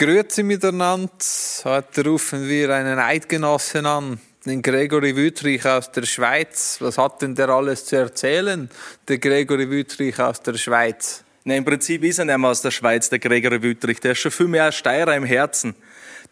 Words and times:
Grüezi 0.00 0.42
miteinander. 0.42 1.12
Heute 1.64 2.06
rufen 2.06 2.48
wir 2.48 2.74
einen 2.74 2.98
Eidgenossen 2.98 3.84
an, 3.84 4.18
den 4.46 4.62
Gregory 4.62 5.14
Wüttrich 5.14 5.66
aus 5.66 5.92
der 5.92 6.06
Schweiz. 6.06 6.78
Was 6.80 6.96
hat 6.96 7.20
denn 7.20 7.34
der 7.34 7.50
alles 7.50 7.84
zu 7.84 7.96
erzählen, 7.96 8.70
der 9.08 9.18
Gregory 9.18 9.68
Wüttrich 9.68 10.18
aus 10.18 10.40
der 10.40 10.54
Schweiz? 10.54 11.22
Na, 11.44 11.54
Im 11.54 11.66
Prinzip 11.66 12.02
ist 12.02 12.18
er 12.18 12.24
nicht 12.24 12.38
mehr 12.38 12.48
aus 12.48 12.62
der 12.62 12.70
Schweiz, 12.70 13.10
der 13.10 13.18
Gregory 13.18 13.62
Wüttrich. 13.62 14.00
Der 14.00 14.12
ist 14.12 14.20
schon 14.20 14.30
viel 14.30 14.48
mehr 14.48 14.72
Steirer 14.72 15.14
im 15.14 15.26
Herzen. 15.26 15.74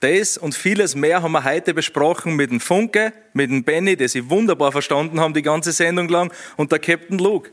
Das 0.00 0.38
und 0.38 0.54
vieles 0.54 0.94
mehr 0.94 1.22
haben 1.22 1.32
wir 1.32 1.44
heute 1.44 1.74
besprochen 1.74 2.36
mit 2.36 2.50
dem 2.50 2.60
Funke, 2.60 3.12
mit 3.34 3.50
dem 3.50 3.64
Benny, 3.64 3.98
der 3.98 4.08
sie 4.08 4.30
wunderbar 4.30 4.72
verstanden 4.72 5.20
haben 5.20 5.34
die 5.34 5.42
ganze 5.42 5.72
Sendung 5.72 6.08
lang, 6.08 6.32
und 6.56 6.72
der 6.72 6.78
Captain 6.78 7.18
Luke. 7.18 7.50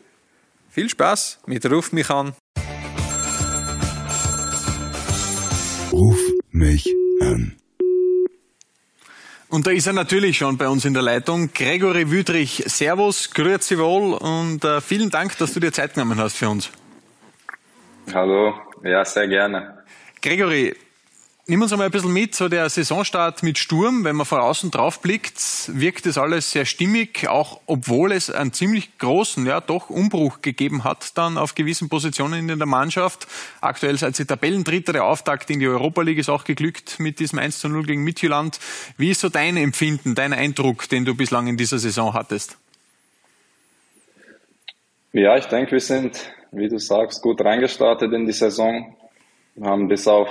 Viel 0.70 0.88
Spaß 0.88 1.40
mit 1.46 1.70
Ruf 1.70 1.92
mich 1.92 2.10
an. 2.10 2.34
Mich 6.56 6.88
an. 7.22 7.56
Und 9.50 9.68
da 9.68 9.72
ist 9.72 9.88
er 9.88 9.94
natürlich 9.94 10.38
schon 10.38 10.58
bei 10.58 10.68
uns 10.68 10.86
in 10.86 10.94
der 10.94 11.04
Leitung. 11.04 11.52
Gregory 11.54 12.10
Wüdrich, 12.10 12.64
Servus, 12.66 13.32
grüezi 13.32 13.78
wohl 13.78 14.14
und 14.14 14.64
äh, 14.64 14.82
vielen 14.82 15.10
Dank, 15.10 15.38
dass 15.38 15.54
du 15.54 15.60
dir 15.60 15.72
Zeit 15.72 15.94
genommen 15.94 16.18
hast 16.18 16.36
für 16.36 16.50
uns. 16.50 16.72
Hallo, 18.14 18.54
ja, 18.84 19.06
sehr 19.06 19.28
gerne. 19.28 19.84
Gregory, 20.22 20.76
Nimm 21.48 21.62
uns 21.62 21.72
einmal 21.72 21.90
ein 21.90 21.92
bisschen 21.92 22.12
mit, 22.12 22.34
so 22.34 22.50
der 22.50 22.68
Saisonstart 22.70 23.44
mit 23.44 23.60
Sturm, 23.60 24.04
wenn 24.04 24.16
man 24.16 24.26
von 24.26 24.40
außen 24.40 24.72
drauf 24.72 25.00
blickt, 25.00 25.40
wirkt 25.68 26.08
das 26.08 26.18
alles 26.18 26.50
sehr 26.50 26.66
stimmig, 26.66 27.28
auch 27.28 27.62
obwohl 27.68 28.14
es 28.14 28.32
einen 28.32 28.52
ziemlich 28.52 28.98
großen, 28.98 29.46
ja 29.46 29.62
doch 29.62 29.92
Umbruch 29.92 30.42
gegeben 30.42 30.84
hat 30.84 31.16
dann 31.20 31.38
auf 31.38 31.54
gewissen 31.54 31.88
Positionen 31.88 32.50
in 32.50 32.58
der 32.58 32.66
Mannschaft. 32.66 33.28
Aktuell 33.62 33.96
seid 33.96 34.18
ihr 34.18 34.26
Tabellendritter, 34.26 34.92
der 34.92 35.06
Auftakt 35.06 35.52
in 35.52 35.60
die 35.60 35.68
Europa 35.68 36.02
League 36.02 36.18
ist 36.18 36.30
auch 36.30 36.46
geglückt 36.46 37.00
mit 37.00 37.20
diesem 37.20 37.38
1 37.38 37.60
zu 37.60 37.70
0 37.70 37.86
gegen 37.86 38.04
Midtjylland. 38.04 38.60
Wie 38.98 39.12
ist 39.12 39.22
so 39.22 39.30
dein 39.30 39.56
Empfinden, 39.56 40.16
dein 40.16 40.34
Eindruck, 40.34 40.90
den 40.90 41.06
du 41.06 41.14
bislang 41.14 41.46
in 41.46 41.58
dieser 41.58 41.78
Saison 41.78 42.16
hattest? 42.16 42.58
Ja, 45.14 45.38
ich 45.38 45.46
denke, 45.46 45.74
wir 45.74 45.80
sind, 45.80 46.18
wie 46.52 46.70
du 46.70 46.80
sagst, 46.80 47.22
gut 47.22 47.40
reingestartet 47.40 48.12
in 48.14 48.26
die 48.26 48.34
Saison. 48.34 48.98
Wir 49.54 49.70
haben 49.70 49.88
bis 49.88 50.08
auf 50.08 50.30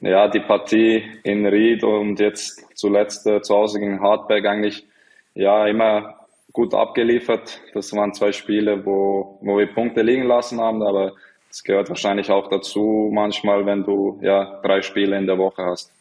ja, 0.00 0.28
die 0.28 0.40
Partie 0.40 1.04
in 1.22 1.46
Ried 1.46 1.84
und 1.84 2.20
jetzt 2.20 2.64
zuletzt 2.74 3.26
äh, 3.26 3.42
zu 3.42 3.54
Hause 3.54 3.80
gegen 3.80 4.00
Hartberg 4.00 4.46
eigentlich 4.46 4.86
ja 5.34 5.66
immer 5.66 6.16
gut 6.52 6.74
abgeliefert. 6.74 7.60
Das 7.74 7.92
waren 7.92 8.12
zwei 8.14 8.32
Spiele, 8.32 8.84
wo, 8.84 9.38
wo 9.42 9.58
wir 9.58 9.66
Punkte 9.66 10.02
liegen 10.02 10.24
lassen 10.24 10.60
haben, 10.60 10.82
aber 10.82 11.12
es 11.50 11.62
gehört 11.62 11.88
wahrscheinlich 11.88 12.30
auch 12.30 12.48
dazu 12.48 13.10
manchmal, 13.12 13.66
wenn 13.66 13.84
du 13.84 14.18
ja 14.22 14.60
drei 14.62 14.82
Spiele 14.82 15.16
in 15.16 15.26
der 15.26 15.38
Woche 15.38 15.64
hast. 15.64 15.92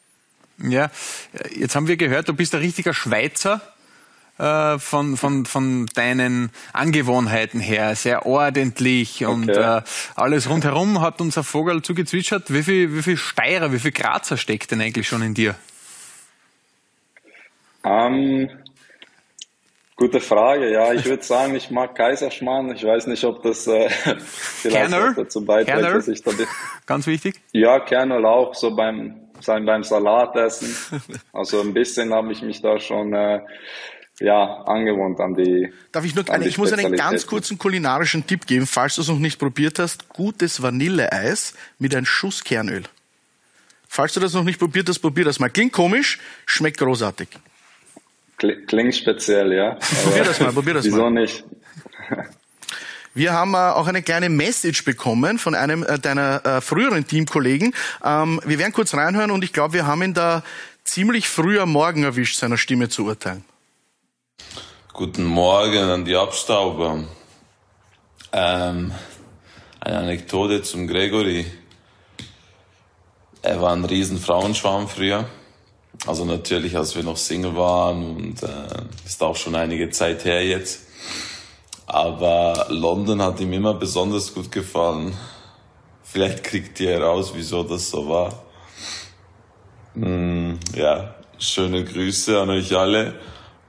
Ja, 0.62 0.92
jetzt 1.56 1.76
haben 1.76 1.88
wir 1.88 1.98
gehört, 1.98 2.28
du 2.28 2.34
bist 2.34 2.54
ein 2.54 2.62
richtiger 2.62 2.94
Schweizer 2.94 3.62
äh, 4.40 4.80
von, 4.80 5.18
von, 5.18 5.46
von 5.46 5.86
deinen 5.94 6.52
Angewohnheiten 6.74 7.60
her, 7.60 7.96
sehr 7.96 8.26
ordentlich 8.26 9.26
und 9.26 9.50
äh, 9.50 9.82
alles 10.16 10.50
rundherum 10.50 11.02
hat 11.02 11.22
unser 11.22 11.44
Vogel 11.44 11.82
zugezwitschert. 11.82 12.54
Wie 12.54 12.64
viel, 12.64 12.96
wie 12.96 13.04
viel 13.04 13.18
Steirer, 13.18 13.74
wie 13.74 13.80
viel 13.80 13.92
Grazer 13.92 14.38
steckt 14.38 14.72
denn 14.72 14.82
eigentlich 14.82 15.08
schon 15.08 15.22
in 15.22 15.34
dir? 15.34 15.56
Ähm, 17.84 18.50
gute 19.96 20.22
Frage, 20.22 20.72
ja. 20.72 20.94
Ich 20.94 21.06
würde 21.06 21.24
sagen, 21.24 21.56
ich 21.56 21.70
mag 21.70 21.96
Kaiserschmarrn. 21.96 22.74
Ich 22.76 22.84
weiß 22.84 23.08
nicht, 23.08 23.24
ob 23.26 23.44
das 23.44 23.68
äh, 23.68 23.90
vielleicht 24.20 24.92
dazu 25.18 25.44
beiträgt, 25.44 25.84
dass 25.84 26.08
ich 26.08 26.24
da 26.24 26.32
Ganz 26.86 27.08
wichtig. 27.08 27.42
Ja, 27.52 27.80
Kernel 27.80 28.26
auch, 28.26 28.56
so 28.56 28.76
beim, 28.76 29.16
sein 29.42 29.66
beim 29.66 29.84
Salatessen. 29.84 30.76
Also 31.34 31.62
ein 31.62 31.74
bisschen 31.74 32.14
habe 32.14 32.32
ich 32.32 32.42
mich 32.42 32.62
da 32.62 32.80
schon 32.80 33.14
äh, 33.14 33.40
ja, 34.20 34.64
angewohnt 34.64 35.20
an 35.20 35.34
die. 35.36 35.72
Darf 35.92 36.06
ich 36.06 36.16
nur, 36.16 36.30
eine, 36.30 36.48
ich 36.48 36.58
muss 36.58 36.74
einen 36.74 36.96
ganz 36.96 37.26
kurzen 37.26 37.58
kulinarischen 37.58 38.28
Tipp 38.28 38.46
geben, 38.46 38.68
falls 38.68 38.96
du 38.96 39.02
es 39.02 39.08
noch 39.08 39.20
nicht 39.20 39.40
probiert 39.40 39.80
hast. 39.80 40.10
Gutes 40.10 40.62
Vanilleeis 40.62 41.54
mit 41.78 41.96
einem 41.96 42.06
Schuss 42.06 42.44
Kernöl. 42.44 42.84
Falls 43.88 44.14
du 44.14 44.20
das 44.20 44.34
noch 44.34 44.44
nicht 44.44 44.60
probiert 44.60 44.88
hast, 44.90 45.00
probier 45.00 45.26
das 45.26 45.40
mal. 45.40 45.50
Klingt 45.50 45.74
komisch, 45.74 46.20
schmeckt 46.46 46.78
großartig. 46.78 47.30
Klingt 48.38 48.96
speziell, 48.96 49.52
ja. 49.54 49.78
probier 50.04 50.24
das 50.24 50.40
mal, 50.40 50.52
probier 50.52 50.76
das 50.76 50.86
wieso 50.86 50.98
mal. 50.98 51.12
Wieso 51.12 51.20
nicht? 51.20 51.44
Wir 53.16 53.34
haben 53.34 53.54
äh, 53.54 53.58
auch 53.58 53.88
eine 53.88 54.02
kleine 54.04 54.30
Message 54.30 54.86
bekommen 54.86 55.40
von 55.40 55.56
einem 55.56 55.84
äh, 55.84 55.98
deiner 55.98 56.46
äh, 56.46 56.62
früheren 56.62 57.08
Teamkollegen. 57.08 57.74
Ähm, 58.04 58.40
wir 58.46 58.60
werden 58.60 58.72
kurz 58.72 58.94
reinhören 58.94 59.32
und 59.32 59.44
ich 59.44 59.52
glaube, 59.52 59.74
wir 59.74 59.88
haben 59.88 60.04
ihn 60.04 60.14
da 60.14 60.44
ziemlich 60.84 61.28
früh 61.28 61.60
am 61.60 61.72
Morgen 61.72 62.04
erwischt, 62.04 62.38
seiner 62.38 62.58
Stimme 62.58 62.88
zu 62.88 63.06
urteilen. 63.06 63.44
Guten 65.00 65.24
Morgen 65.24 65.84
an 65.84 66.04
die 66.04 66.18
Abstauber. 66.18 67.06
Ähm, 68.34 68.92
eine 69.80 69.98
Anekdote 69.98 70.62
zum 70.62 70.88
Gregory. 70.88 71.46
Er 73.42 73.62
war 73.62 73.72
ein 73.72 73.86
riesen 73.86 74.18
Frauenschwarm 74.18 74.90
früher. 74.90 75.24
Also 76.06 76.26
natürlich, 76.26 76.76
als 76.76 76.98
wir 76.98 77.04
noch 77.04 77.16
Single 77.16 77.56
waren 77.56 78.14
und 78.14 78.44
äh, 78.44 78.48
ist 79.06 79.24
auch 79.24 79.38
schon 79.38 79.56
einige 79.56 79.90
Zeit 79.90 80.26
her 80.26 80.46
jetzt. 80.46 80.82
Aber 81.86 82.66
London 82.68 83.22
hat 83.22 83.40
ihm 83.40 83.54
immer 83.54 83.76
besonders 83.76 84.34
gut 84.34 84.52
gefallen. 84.52 85.14
Vielleicht 86.04 86.44
kriegt 86.44 86.78
ihr 86.82 86.90
heraus, 86.90 87.32
wieso 87.34 87.64
das 87.64 87.90
so 87.90 88.10
war. 88.10 88.44
Mm, 89.94 90.56
ja, 90.76 91.16
schöne 91.38 91.86
Grüße 91.86 92.38
an 92.38 92.50
euch 92.50 92.76
alle 92.76 93.16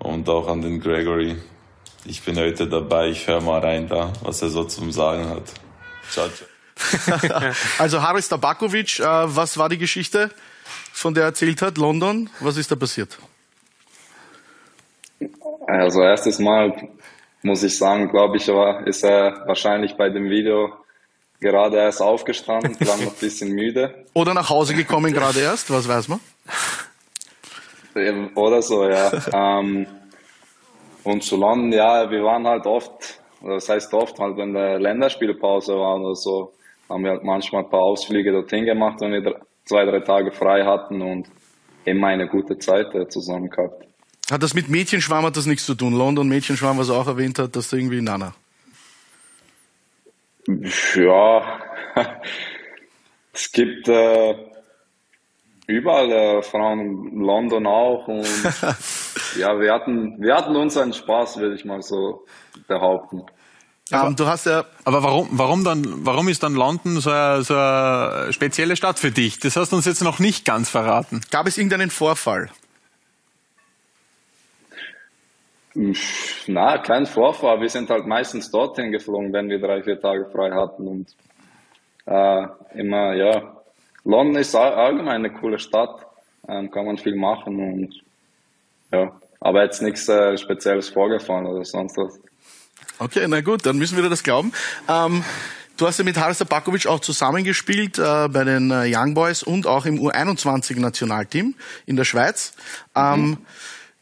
und 0.01 0.29
auch 0.29 0.49
an 0.49 0.63
den 0.63 0.81
Gregory. 0.81 1.37
Ich 2.05 2.23
bin 2.23 2.39
heute 2.39 2.67
dabei, 2.67 3.09
ich 3.09 3.27
höre 3.27 3.41
mal 3.41 3.61
rein 3.61 3.89
da, 3.89 4.13
was 4.23 4.43
er 4.43 4.49
so 4.49 4.65
zum 4.65 4.91
Sagen 4.91 5.29
hat. 5.29 5.43
Ciao, 6.11 6.29
ciao. 6.29 7.53
also 7.79 8.03
Haris 8.03 8.29
Tabakovic, 8.29 9.01
äh, 9.01 9.05
was 9.05 9.59
war 9.59 9.69
die 9.69 9.79
Geschichte, 9.79 10.31
von 10.93 11.13
der 11.13 11.25
er 11.25 11.27
erzählt 11.29 11.61
hat, 11.61 11.77
London? 11.77 12.31
Was 12.41 12.57
ist 12.57 12.71
da 12.71 12.77
passiert? 12.77 13.19
Also 15.67 16.03
erstes 16.03 16.39
Mal 16.39 16.89
muss 17.43 17.63
ich 17.63 17.77
sagen, 17.77 18.09
glaube 18.11 18.39
ich, 18.39 18.49
war, 18.49 18.87
ist 18.87 19.05
er 19.05 19.45
wahrscheinlich 19.47 19.95
bei 19.97 20.09
dem 20.09 20.31
Video 20.31 20.73
gerade 21.41 21.77
erst 21.77 22.03
aufgestanden, 22.03 22.77
war 22.87 22.97
noch 22.97 23.13
ein 23.13 23.19
bisschen 23.21 23.53
müde. 23.53 24.07
Oder 24.15 24.35
nach 24.35 24.49
Hause 24.49 24.75
gekommen 24.75 25.13
gerade 25.13 25.41
erst, 25.41 25.71
was 25.71 25.87
weiß 25.89 26.09
man? 26.09 26.21
Oder 28.35 28.63
so, 28.63 28.89
ja. 28.89 29.11
ähm, 29.61 29.87
und 31.03 31.23
zu 31.23 31.37
London, 31.37 31.73
ja, 31.73 32.11
wir 32.11 32.23
waren 32.23 32.47
halt 32.47 32.67
oft, 32.67 33.21
das 33.43 33.69
heißt 33.69 33.93
oft, 33.95 34.19
halt 34.19 34.37
wenn 34.37 34.53
der 34.53 34.79
Länderspielpause 34.79 35.75
war 35.75 36.01
oder 36.01 36.15
so, 36.15 36.53
haben 36.89 37.05
wir 37.05 37.13
halt 37.13 37.25
manchmal 37.25 37.65
ein 37.65 37.71
paar 37.71 37.81
Ausflüge 37.81 38.33
dorthin 38.33 38.65
gemacht, 38.65 39.01
wenn 39.01 39.13
wir 39.13 39.41
zwei, 39.65 39.85
drei 39.85 40.01
Tage 40.01 40.33
frei 40.33 40.65
hatten 40.65 41.01
und 41.01 41.29
immer 41.85 42.09
eine 42.09 42.29
gute 42.29 42.59
Zeit 42.59 42.95
äh, 42.95 43.09
zusammen 43.09 43.49
gehabt. 43.49 43.87
Hat 44.31 44.43
das 44.43 44.55
mit 44.55 44.69
Mädchenschwarm 44.69 45.25
hat 45.25 45.37
das 45.37 45.47
nichts 45.47 45.67
zu 45.67 45.75
tun? 45.75 45.93
London 45.93 46.29
Mädchenschwarm, 46.29 46.79
was 46.79 46.89
er 46.89 46.97
auch 46.97 47.07
erwähnt 47.07 47.39
hat, 47.39 47.57
dass 47.57 47.71
da 47.71 47.77
irgendwie 47.77 48.01
Nana. 48.01 48.35
Ja, 50.95 51.61
es 53.33 53.51
gibt 53.51 53.89
äh, 53.89 54.35
überall 55.71 56.11
äh, 56.11 56.43
Frauen, 56.43 57.21
London 57.21 57.67
auch 57.67 58.09
und 58.09 58.27
ja, 59.37 59.59
wir 59.59 59.73
hatten, 59.73 60.21
wir 60.21 60.35
hatten 60.35 60.57
unseren 60.57 60.93
Spaß, 60.93 61.39
würde 61.39 61.55
ich 61.55 61.65
mal 61.65 61.83
so 61.83 62.25
behaupten. 62.67 63.23
Aber, 63.93 64.09
um, 64.09 64.17
du 64.17 64.27
hast 64.27 64.47
ja. 64.47 64.65
Aber 64.85 65.03
warum, 65.03 65.29
warum 65.33 65.65
dann, 65.65 66.07
warum 66.07 66.29
ist 66.29 66.43
dann 66.43 66.55
London 66.55 67.01
so 67.01 67.11
eine, 67.11 67.43
so 67.43 67.55
eine 67.55 68.33
spezielle 68.33 68.77
Stadt 68.77 68.99
für 68.99 69.11
dich? 69.11 69.39
Das 69.41 69.57
hast 69.57 69.73
du 69.73 69.77
uns 69.77 69.85
jetzt 69.85 70.03
noch 70.03 70.19
nicht 70.19 70.45
ganz 70.45 70.69
verraten. 70.69 71.21
Gab 71.31 71.47
es 71.47 71.59
irgendeinen 71.59 71.91
Vorfall? 71.91 72.51
Na, 76.47 76.79
kein 76.79 77.07
Vorfall. 77.07 77.61
Wir 77.61 77.69
sind 77.69 77.91
halt 77.91 78.07
meistens 78.07 78.51
dorthin 78.51 78.91
geflogen, 78.91 79.33
wenn 79.33 79.49
wir 79.49 79.61
drei, 79.61 79.83
vier 79.83 80.01
Tage 80.01 80.27
frei 80.31 80.51
hatten 80.51 80.87
und 80.87 81.15
äh, 82.07 82.47
immer, 82.75 83.15
ja. 83.15 83.60
London 84.05 84.37
ist 84.37 84.55
allgemein 84.55 85.25
eine 85.25 85.33
coole 85.33 85.59
Stadt, 85.59 86.07
ähm, 86.49 86.71
kann 86.71 86.87
man 86.87 86.97
viel 86.97 87.15
machen 87.15 87.57
und 87.61 87.95
ja, 88.93 89.13
aber 89.41 89.63
jetzt 89.65 89.83
nichts 89.83 90.09
äh, 90.09 90.37
Spezielles 90.37 90.89
vorgefallen 90.89 91.47
oder 91.47 91.65
sonst 91.65 91.97
was. 91.97 92.19
Okay, 92.99 93.27
na 93.29 93.41
gut, 93.41 93.65
dann 93.65 93.79
müssen 93.79 93.97
wir 93.97 94.03
dir 94.03 94.11
das 94.11 94.23
glauben. 94.23 94.53
Ähm, 94.89 95.25
du 95.77 95.87
hast 95.87 95.99
ja 95.99 96.05
mit 96.05 96.17
Haris 96.17 96.39
Tabakovic 96.39 96.87
auch 96.87 97.01
zusammengespielt 97.01 97.99
äh, 97.99 98.29
bei 98.29 98.45
den 98.45 98.71
äh, 98.71 98.95
Young 98.95 99.15
Boys 99.15 99.43
und 99.43 99.67
auch 99.67 99.87
im 99.87 99.99
U21-Nationalteam 99.99 101.55
in 101.87 101.97
der 101.97 102.05
Schweiz. 102.05 102.55
Ähm, 102.95 103.21
mhm. 103.21 103.39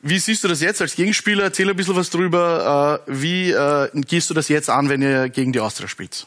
Wie 0.01 0.19
siehst 0.19 0.44
du 0.44 0.49
das 0.49 0.61
jetzt 0.61 0.81
als 0.81 0.94
Gegenspieler? 0.94 1.44
Erzähl 1.44 1.69
ein 1.69 1.77
bisschen 1.77 1.97
was 1.97 2.11
drüber. 2.11 3.03
Äh, 3.06 3.12
wie 3.12 3.51
äh, 3.51 3.89
gehst 3.94 4.31
du 4.31 4.35
das 4.35 4.49
jetzt 4.49 4.71
an, 4.71 4.89
wenn 4.89 5.03
ihr 5.03 5.29
gegen 5.29 5.53
die 5.53 5.61
Austria 5.61 5.89
spielt? 5.89 6.27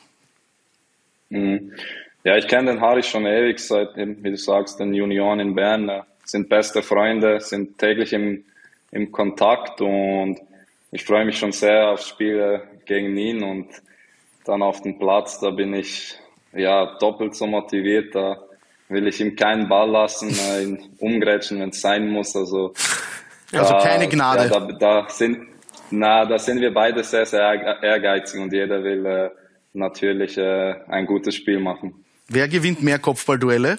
Mhm. 1.30 1.74
Ja, 2.24 2.38
ich 2.38 2.48
kenne 2.48 2.72
den 2.72 2.82
Harry 2.82 3.02
schon 3.02 3.26
ewig, 3.26 3.60
seit, 3.60 3.96
wie 3.96 4.30
du 4.30 4.38
sagst, 4.38 4.80
den 4.80 4.94
Junioren 4.94 5.40
in 5.40 5.56
Bern. 5.56 5.90
Äh, 5.90 6.02
sind 6.24 6.50
beste 6.50 6.82
Freunde, 6.82 7.40
sind 7.42 7.78
täglich 7.78 8.14
im, 8.14 8.46
im 8.92 9.12
Kontakt 9.12 9.82
und 9.82 10.40
ich 10.92 11.04
freue 11.04 11.26
mich 11.26 11.38
schon 11.38 11.52
sehr 11.52 11.90
aufs 11.90 12.08
Spiel 12.08 12.62
gegen 12.86 13.18
ihn 13.18 13.44
und 13.44 13.70
dann 14.46 14.62
auf 14.62 14.82
den 14.82 14.98
Platz, 14.98 15.40
da 15.40 15.50
bin 15.50 15.74
ich 15.74 16.18
ja 16.54 16.98
doppelt 17.00 17.36
so 17.36 17.48
motiviert. 17.48 18.16
Da 18.16 18.38
will 18.90 19.08
ich 19.08 19.22
ihm 19.22 19.36
keinen 19.36 19.68
Ball 19.70 19.90
lassen, 19.90 20.30
äh, 20.30 20.64
ihn 20.64 20.96
umgrätschen, 21.00 21.60
wenn 21.60 21.70
es 21.70 21.82
sein 21.82 22.08
muss. 22.10 22.36
Also, 22.36 22.74
also 23.54 23.74
da, 23.74 23.80
keine 23.80 24.08
Gnade. 24.08 24.52
Ja, 24.52 24.60
da, 24.60 24.72
da, 24.74 25.10
sind, 25.10 25.48
na, 25.90 26.26
da 26.26 26.38
sind 26.38 26.60
wir 26.60 26.74
beide 26.74 27.04
sehr, 27.04 27.26
sehr 27.26 27.82
ehrgeizig 27.82 28.40
und 28.40 28.52
jeder 28.52 28.84
will 28.84 29.06
äh, 29.06 29.30
natürlich 29.74 30.38
äh, 30.38 30.76
ein 30.88 31.06
gutes 31.06 31.36
Spiel 31.36 31.60
machen. 31.60 32.01
Wer 32.34 32.48
gewinnt 32.48 32.82
mehr 32.82 32.98
Kopfballduelle? 32.98 33.78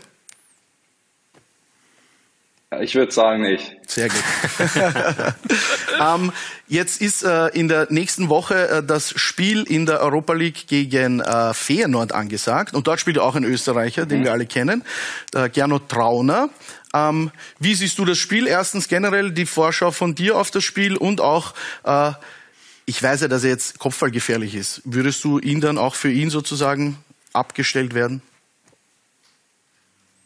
Ich 2.83 2.95
würde 2.95 3.11
sagen, 3.11 3.47
ich. 3.47 3.73
Sehr 3.87 4.11
gut. 4.11 4.23
ähm, 6.01 6.33
jetzt 6.69 7.01
ist 7.01 7.23
äh, 7.23 7.49
in 7.49 7.69
der 7.69 7.87
nächsten 7.91 8.29
Woche 8.29 8.69
äh, 8.69 8.83
das 8.83 9.15
Spiel 9.17 9.63
in 9.63 9.87
der 9.87 10.01
Europa 10.01 10.35
League 10.35 10.67
gegen 10.67 11.21
äh, 11.21 11.55
Feyenoord 11.55 12.13
angesagt. 12.13 12.75
Und 12.75 12.87
dort 12.87 13.01
spielt 13.01 13.19
auch 13.19 13.37
ein 13.37 13.45
Österreicher, 13.45 14.05
den 14.05 14.21
mhm. 14.21 14.25
wir 14.25 14.33
alle 14.33 14.47
kennen, 14.47 14.85
äh, 15.35 15.49
Gernot 15.49 15.89
Trauner. 15.89 16.51
Ähm, 16.93 17.31
wie 17.59 17.75
siehst 17.75 17.99
du 17.99 18.05
das 18.05 18.19
Spiel? 18.19 18.47
Erstens 18.47 18.87
generell 18.87 19.33
die 19.33 19.47
Vorschau 19.47 19.93
von 19.93 20.15
dir 20.15 20.37
auf 20.37 20.51
das 20.51 20.63
Spiel 20.65 20.99
und 20.99 21.23
auch, 21.23 21.55
äh, 21.85 22.13
ich 22.85 23.03
weiß 23.03 23.23
ja, 23.23 23.29
dass 23.29 23.45
er 23.45 23.51
jetzt 23.51 23.79
kopfballgefährlich 23.79 24.55
ist. 24.55 24.83
Würdest 24.85 25.25
du 25.25 25.39
ihn 25.39 25.63
dann 25.63 25.79
auch 25.79 25.95
für 25.95 26.11
ihn 26.11 26.29
sozusagen 26.29 26.99
abgestellt 27.33 27.95
werden? 27.95 28.21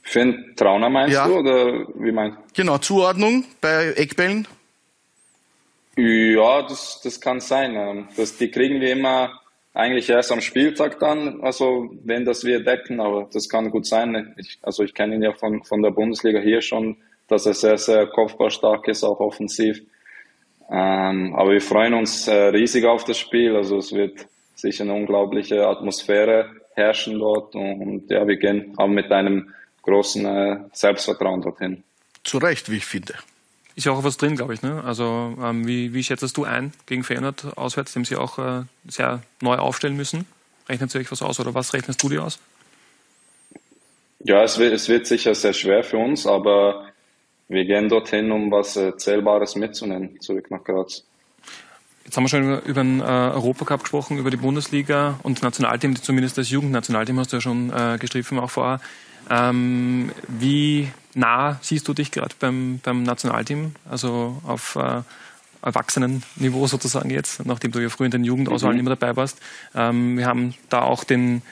Für 0.07 0.21
einen 0.21 0.55
Trauner 0.55 0.89
meinst 0.89 1.15
ja. 1.15 1.27
du 1.27 1.39
oder 1.39 1.87
wie 1.97 2.13
meinst 2.13 2.39
du? 2.39 2.43
Genau, 2.55 2.79
Zuordnung 2.79 3.45
bei 3.61 3.93
Eckbällen? 3.97 4.47
Ja, 5.97 6.63
das, 6.63 7.01
das 7.03 7.21
kann 7.21 7.41
sein. 7.41 8.07
Das, 8.17 8.37
die 8.37 8.51
kriegen 8.51 8.81
wir 8.81 8.93
immer 8.93 9.41
eigentlich 9.75 10.09
erst 10.09 10.31
am 10.31 10.41
Spieltag 10.41 11.01
dann, 11.01 11.41
also 11.43 11.91
wenn 12.05 12.25
das 12.25 12.45
wir 12.45 12.63
decken, 12.63 13.01
aber 13.01 13.29
das 13.33 13.49
kann 13.49 13.71
gut 13.73 13.85
sein. 13.85 14.35
Ich, 14.39 14.59
also 14.63 14.85
ich 14.85 14.95
kenne 14.95 15.17
ihn 15.17 15.23
ja 15.23 15.33
von, 15.33 15.65
von 15.65 15.83
der 15.83 15.91
Bundesliga 15.91 16.39
hier 16.39 16.63
schon, 16.63 16.97
dass 17.27 17.45
er 17.45 17.55
sehr, 17.55 17.77
sehr 17.77 18.07
kopfballstark 18.07 18.87
ist, 18.87 19.03
auch 19.03 19.19
offensiv. 19.19 19.83
Ähm, 20.71 21.35
aber 21.35 21.51
wir 21.51 21.61
freuen 21.61 21.95
uns 21.95 22.29
äh, 22.29 22.33
riesig 22.33 22.85
auf 22.85 23.05
das 23.05 23.19
Spiel. 23.19 23.57
Also 23.57 23.79
es 23.79 23.93
wird 23.93 24.27
sicher 24.55 24.85
eine 24.85 24.95
unglaubliche 24.95 25.67
Atmosphäre 25.67 26.49
herrschen 26.75 27.19
dort 27.19 27.57
und, 27.57 27.81
und 27.83 28.11
ja, 28.11 28.27
wir 28.27 28.37
gehen 28.37 28.73
auch 28.77 28.87
mit 28.87 29.11
einem 29.11 29.53
großen 29.87 30.27
äh, 30.27 30.59
Selbstvertrauen 30.73 31.41
dorthin. 31.41 31.83
Zu 32.25 32.39
Recht, 32.39 32.71
wie 32.71 32.77
ich 32.77 32.87
finde. 32.87 33.15
Ist 33.77 33.85
ja 33.85 33.93
auch 33.93 34.05
was 34.05 34.17
drin, 34.17 34.37
glaube 34.37 34.55
ich. 34.55 34.63
Ne? 34.63 34.83
Also 34.85 35.37
ähm, 35.43 35.67
wie, 35.67 35.93
wie 35.95 36.03
schätzt 36.03 36.37
du 36.37 36.45
ein 36.45 36.73
gegen 36.87 37.05
Feyenoord 37.05 37.57
auswärts, 37.57 37.93
dem 37.93 38.05
sie 38.05 38.17
auch 38.17 38.39
äh, 38.39 38.63
sehr 38.89 39.23
neu 39.41 39.57
aufstellen 39.57 39.97
müssen? 39.97 40.27
Rechnet 40.69 40.91
sie 40.91 40.99
euch 40.99 41.13
was 41.13 41.23
aus 41.23 41.39
oder 41.41 41.55
was 41.55 41.73
rechnest 41.73 42.03
du 42.03 42.09
dir 42.09 42.25
aus? 42.25 42.39
Ja, 44.21 44.43
es 44.43 44.59
wird, 44.59 44.73
es 44.73 44.89
wird 44.89 45.07
sicher 45.07 45.35
sehr 45.35 45.53
schwer 45.53 45.85
für 45.85 45.99
uns, 45.99 46.27
aber 46.27 46.87
wir 47.49 47.65
gehen 47.65 47.89
dorthin, 47.89 48.33
um 48.33 48.51
was 48.51 48.77
äh, 48.77 48.97
Zählbares 48.97 49.55
mitzunehmen, 49.55 50.21
zurück 50.21 50.51
nach 50.51 50.65
Graz. 50.65 51.05
Jetzt 52.05 52.17
haben 52.17 52.25
wir 52.25 52.29
schon 52.29 52.45
über, 52.45 52.63
über 52.65 52.83
den 52.83 53.01
äh, 53.01 53.05
Europacup 53.05 53.83
gesprochen, 53.83 54.19
über 54.19 54.31
die 54.31 54.37
Bundesliga 54.37 55.21
und 55.23 55.43
Nationalteam, 55.43 55.97
zumindest 55.97 56.39
das 56.39 56.51
Jugendnationalteam 56.51 57.19
hast 57.19 57.33
du 57.33 57.37
ja 57.37 57.41
schon 57.41 57.71
äh, 57.71 57.99
gestriffen 57.99 58.39
auch 58.39 58.51
vorher. 58.51 58.81
Ähm, 59.31 60.13
wie 60.29 60.89
nah 61.15 61.59
siehst 61.63 61.89
du 61.89 61.95
dich 61.95 62.11
gerade 62.13 62.35
beim, 62.39 62.81
beim 62.83 63.03
Nationalteam, 63.03 63.75
also 63.91 64.41
auf 64.45 64.77
äh, 64.77 65.03
Erwachsenenniveau 65.63 66.67
sozusagen 66.67 67.11
jetzt, 67.11 67.45
nachdem 67.45 67.73
du 67.73 67.81
ja 67.81 67.89
früher 67.89 68.07
in 68.07 68.13
den 68.13 68.25
Jugendauswahlen 68.25 68.77
mhm. 68.77 68.87
immer 68.87 68.97
dabei 68.97 69.17
warst. 69.17 69.39
Ähm, 69.75 70.17
wir 70.17 70.27
haben 70.27 70.55
da 70.69 70.83
auch 70.83 71.05
den, 71.05 71.43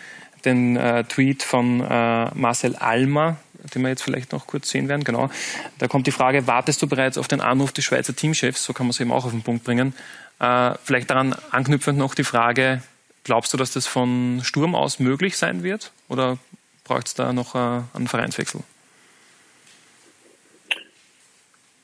den 0.45 0.77
äh, 0.77 1.05
Tweet 1.05 1.43
von 1.43 1.81
äh, 1.81 2.31
Marcel 2.35 2.77
Almer, 2.77 3.39
den 3.75 3.83
wir 3.83 3.89
jetzt 3.89 4.03
vielleicht 4.03 4.33
noch 4.33 4.47
kurz 4.47 4.71
sehen 4.71 4.89
werden. 4.89 5.05
Genau. 5.05 5.31
Da 5.79 5.89
kommt 5.89 6.07
die 6.07 6.13
Frage, 6.13 6.47
wartest 6.47 6.83
du 6.83 6.87
bereits 6.87 7.19
auf 7.19 7.29
den 7.29 7.41
Anruf 7.41 7.73
des 7.73 7.85
Schweizer 7.85 8.15
Teamchefs? 8.15 8.63
So 8.63 8.73
kann 8.73 8.87
man 8.87 8.91
es 8.91 9.01
eben 9.01 9.11
auch 9.11 9.25
auf 9.25 9.31
den 9.31 9.43
Punkt 9.43 9.65
bringen. 9.65 9.95
Äh, 10.39 10.73
vielleicht 10.85 11.11
daran 11.11 11.35
anknüpfend 11.51 11.99
noch 11.99 12.15
die 12.15 12.25
Frage, 12.25 12.83
glaubst 13.25 13.53
du, 13.53 13.57
dass 13.57 13.73
das 13.73 13.87
von 13.87 14.41
Sturm 14.45 14.75
aus 14.75 14.99
möglich 14.99 15.37
sein 15.37 15.63
wird? 15.63 15.93
Oder 16.09 16.39
braucht 16.85 17.07
es 17.09 17.15
da 17.15 17.33
noch 17.33 17.55
äh, 17.55 17.83
einen 17.95 18.07
Vereinswechsel? 18.07 18.61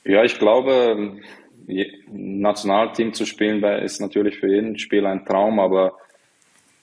Ja, 0.03 0.23
ich 0.23 0.39
glaube, 0.39 1.19
Nationalteam 2.11 3.13
zu 3.13 3.25
spielen 3.25 3.63
ist 3.63 4.01
natürlich 4.01 4.39
für 4.39 4.47
jeden 4.47 4.79
Spieler 4.79 5.09
ein 5.09 5.25
Traum, 5.25 5.59
aber 5.59 5.93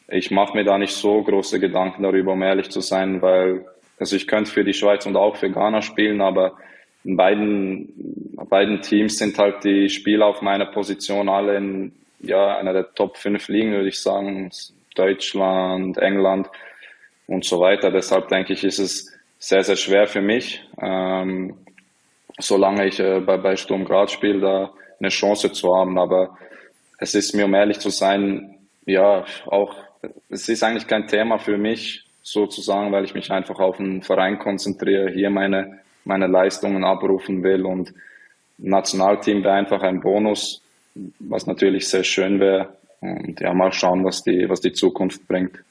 ich 0.08 0.30
mache 0.30 0.56
mir 0.56 0.64
da 0.64 0.78
nicht 0.78 0.94
so 0.94 1.22
große 1.22 1.60
Gedanken 1.60 2.02
darüber, 2.02 2.32
um 2.32 2.42
ehrlich 2.42 2.70
zu 2.70 2.80
sein, 2.80 3.20
weil 3.20 3.66
also 3.98 4.14
ich 4.14 4.28
könnte 4.28 4.50
für 4.50 4.64
die 4.64 4.74
Schweiz 4.74 5.06
und 5.06 5.16
auch 5.16 5.36
für 5.36 5.50
Ghana 5.50 5.82
spielen, 5.82 6.20
aber 6.20 6.56
in 7.04 7.16
beiden, 7.16 8.36
beiden 8.48 8.80
Teams 8.80 9.18
sind 9.18 9.38
halt 9.38 9.64
die 9.64 9.88
Spieler 9.88 10.26
auf 10.26 10.40
meiner 10.40 10.66
Position 10.66 11.28
alle 11.28 11.56
in 11.56 11.92
ja, 12.20 12.58
einer 12.58 12.72
der 12.72 12.94
Top 12.94 13.16
5 13.16 13.48
Ligen, 13.48 13.72
würde 13.72 13.88
ich 13.88 14.00
sagen. 14.00 14.50
Deutschland, 14.94 15.98
England 15.98 16.48
und 17.28 17.44
so 17.44 17.60
weiter. 17.60 17.92
Deshalb 17.92 18.28
denke 18.28 18.54
ich, 18.54 18.64
ist 18.64 18.80
es 18.80 19.12
sehr, 19.38 19.62
sehr 19.62 19.76
schwer 19.76 20.08
für 20.08 20.20
mich, 20.20 20.64
ähm, 20.82 21.56
solange 22.40 22.86
ich 22.86 22.98
äh, 22.98 23.20
bei, 23.20 23.36
bei 23.36 23.54
Sturm 23.54 23.84
Graz 23.84 24.10
spiele, 24.10 24.40
da 24.40 24.72
eine 24.98 25.10
Chance 25.10 25.52
zu 25.52 25.76
haben. 25.76 25.98
Aber 25.98 26.36
es 26.98 27.14
ist 27.14 27.34
mir, 27.34 27.44
um 27.44 27.54
ehrlich 27.54 27.78
zu 27.78 27.90
sein, 27.90 28.58
ja, 28.84 29.24
auch, 29.46 29.76
es 30.28 30.48
ist 30.48 30.64
eigentlich 30.64 30.88
kein 30.88 31.06
Thema 31.06 31.38
für 31.38 31.58
mich, 31.58 32.04
sozusagen, 32.22 32.92
weil 32.92 33.04
ich 33.04 33.14
mich 33.14 33.30
einfach 33.30 33.58
auf 33.58 33.76
den 33.76 34.02
Verein 34.02 34.38
konzentriere, 34.38 35.10
hier 35.10 35.30
meine, 35.30 35.78
meine 36.04 36.26
Leistungen 36.26 36.84
abrufen 36.84 37.42
will 37.42 37.64
und 37.64 37.94
Nationalteam 38.58 39.44
wäre 39.44 39.54
einfach 39.54 39.82
ein 39.82 40.00
Bonus, 40.00 40.62
was 41.20 41.46
natürlich 41.46 41.88
sehr 41.88 42.04
schön 42.04 42.40
wäre. 42.40 42.76
Und 43.00 43.40
ja, 43.40 43.54
mal 43.54 43.72
schauen, 43.72 44.04
was 44.04 44.24
die, 44.24 44.48
was 44.48 44.60
die 44.60 44.72
Zukunft 44.72 45.26
bringt. 45.28 45.62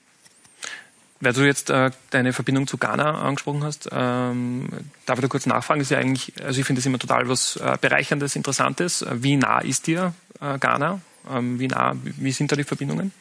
Weil 1.20 1.34
du 1.34 1.46
jetzt 1.46 1.70
äh, 1.72 1.90
deine 2.12 2.32
Verbindung 2.32 2.68
zu 2.68 2.78
Ghana 2.78 3.22
angesprochen 3.22 3.64
hast, 3.64 3.90
ähm, 3.92 4.70
darf 5.06 5.18
ich 5.18 5.24
da 5.24 5.28
kurz 5.28 5.48
nachfragen? 5.48 5.82
Ist 5.82 5.90
ja 5.90 5.98
eigentlich, 5.98 6.34
also 6.44 6.60
ich 6.60 6.66
finde 6.66 6.80
das 6.80 6.86
immer 6.86 7.00
total 7.00 7.28
was 7.28 7.56
äh, 7.56 7.78
Bereicherndes, 7.82 8.36
Interessantes. 8.36 9.06
Wie 9.12 9.36
nah 9.36 9.60
ist 9.60 9.88
dir 9.88 10.14
äh, 10.40 10.60
Ghana? 10.60 11.02
Ähm, 11.32 11.60
wie 11.60 11.68
nah, 11.68 11.96
wie 12.04 12.32
sind 12.32 12.52
da 12.52 12.56
die 12.56 12.64
Verbindungen? 12.64 13.12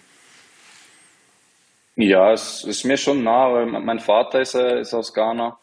Ja, 1.97 2.33
es 2.33 2.65
ist 2.65 2.85
mir 2.85 2.99
schon 2.99 3.23
nah, 3.23 3.51
weil 3.55 3.67
mein 3.67 4.01
Vater 4.01 4.43
ist, 4.43 4.55
äh, 4.55 4.81
ist 4.81 4.93
aus 4.93 5.15
Ghana. 5.15 5.57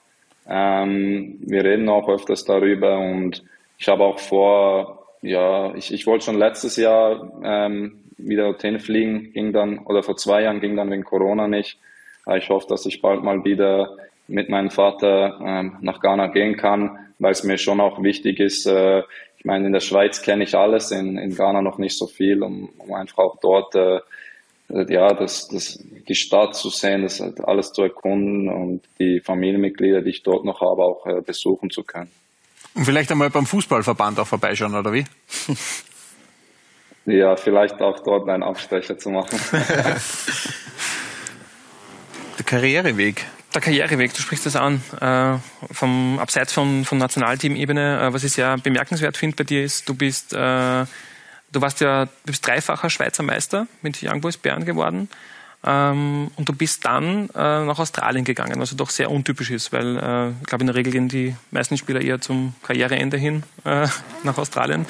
Ähm, 0.47 1.37
wir 1.41 1.63
reden 1.63 1.87
auch 1.87 2.09
öfters 2.09 2.43
darüber 2.43 2.97
und 2.97 3.43
ich 3.77 3.87
habe 3.87 4.03
auch 4.03 4.17
vor, 4.17 5.07
ja, 5.21 5.73
ich, 5.75 5.93
ich 5.93 6.07
wollte 6.07 6.25
schon 6.25 6.39
letztes 6.39 6.75
Jahr 6.75 7.31
ähm, 7.43 8.03
wieder 8.17 8.45
dorthin 8.45 8.79
fliegen, 8.79 9.31
ging 9.33 9.53
dann, 9.53 9.79
oder 9.79 10.01
vor 10.01 10.17
zwei 10.17 10.41
Jahren 10.41 10.59
ging 10.59 10.75
dann 10.75 10.89
wegen 10.89 11.03
Corona 11.03 11.47
nicht. 11.47 11.77
Ich 12.37 12.49
hoffe, 12.49 12.67
dass 12.69 12.85
ich 12.85 13.01
bald 13.01 13.23
mal 13.23 13.43
wieder 13.43 13.97
mit 14.27 14.49
meinem 14.49 14.69
Vater 14.69 15.39
ähm, 15.43 15.77
nach 15.81 15.99
Ghana 15.99 16.27
gehen 16.27 16.55
kann, 16.55 16.97
weil 17.19 17.31
es 17.31 17.43
mir 17.43 17.57
schon 17.57 17.81
auch 17.81 18.01
wichtig 18.01 18.39
ist. 18.39 18.65
Äh, 18.65 18.99
ich 19.37 19.45
meine, 19.45 19.67
in 19.67 19.73
der 19.73 19.81
Schweiz 19.81 20.21
kenne 20.21 20.43
ich 20.43 20.55
alles, 20.55 20.91
in, 20.91 21.17
in 21.17 21.35
Ghana 21.35 21.61
noch 21.61 21.77
nicht 21.77 21.97
so 21.97 22.07
viel, 22.07 22.41
um, 22.41 22.69
um 22.77 22.93
einfach 22.93 23.17
auch 23.17 23.37
dort 23.41 23.75
äh, 23.75 23.99
ja, 24.69 25.13
das, 25.13 25.47
das, 25.49 25.79
die 26.07 26.15
Stadt 26.15 26.55
zu 26.55 26.69
sehen, 26.69 27.03
das 27.03 27.21
alles 27.43 27.73
zu 27.73 27.83
erkunden 27.83 28.49
und 28.49 28.81
die 28.99 29.19
Familienmitglieder, 29.19 30.01
die 30.01 30.11
ich 30.11 30.23
dort 30.23 30.45
noch 30.45 30.61
habe, 30.61 30.83
auch 30.83 31.05
äh, 31.05 31.21
besuchen 31.21 31.69
zu 31.69 31.83
können. 31.83 32.11
Und 32.73 32.85
vielleicht 32.85 33.11
einmal 33.11 33.29
beim 33.29 33.45
Fußballverband 33.45 34.19
auch 34.19 34.27
vorbeischauen, 34.27 34.73
oder 34.73 34.91
wie? 34.93 35.03
ja, 37.05 37.35
vielleicht 37.35 37.81
auch 37.81 37.99
dort 37.99 38.27
einen 38.27 38.43
Abstecher 38.43 38.97
zu 38.97 39.09
machen. 39.11 39.37
Karriereweg. 42.53 43.25
Der 43.55 43.61
Karriereweg, 43.61 44.13
du 44.13 44.21
sprichst 44.21 44.45
das 44.45 44.55
an, 44.55 44.83
äh, 45.01 45.39
vom, 45.73 46.19
abseits 46.19 46.53
von, 46.53 46.85
von 46.85 46.99
Nationalteam-Ebene. 46.99 47.99
Äh, 47.99 48.13
was 48.13 48.23
ich 48.23 48.33
sehr 48.33 48.59
bemerkenswert 48.59 49.17
finde 49.17 49.37
bei 49.37 49.43
dir 49.43 49.63
ist, 49.63 49.89
du 49.89 49.95
bist, 49.95 50.33
äh, 50.33 50.37
du 50.37 50.87
warst 51.61 51.81
ja, 51.81 52.05
du 52.05 52.11
bist 52.27 52.45
dreifacher 52.45 52.91
Schweizer 52.91 53.23
Meister 53.23 53.65
mit 53.81 54.03
Young 54.03 54.21
Boys 54.21 54.37
Bern 54.37 54.65
geworden. 54.65 55.09
Ähm, 55.65 56.29
und 56.35 56.47
du 56.47 56.53
bist 56.53 56.85
dann 56.85 57.27
äh, 57.29 57.65
nach 57.65 57.79
Australien 57.79 58.23
gegangen, 58.23 58.59
was 58.59 58.75
doch 58.75 58.91
sehr 58.91 59.09
untypisch 59.09 59.49
ist, 59.49 59.71
weil 59.71 59.97
äh, 59.97 60.29
ich 60.39 60.45
glaube, 60.45 60.61
in 60.61 60.67
der 60.67 60.75
Regel 60.75 60.93
gehen 60.93 61.09
die 61.09 61.35
meisten 61.49 61.75
Spieler 61.75 62.01
eher 62.01 62.21
zum 62.21 62.53
Karriereende 62.61 63.17
hin 63.17 63.41
äh, 63.63 63.87
nach 64.23 64.37
Australien. 64.37 64.85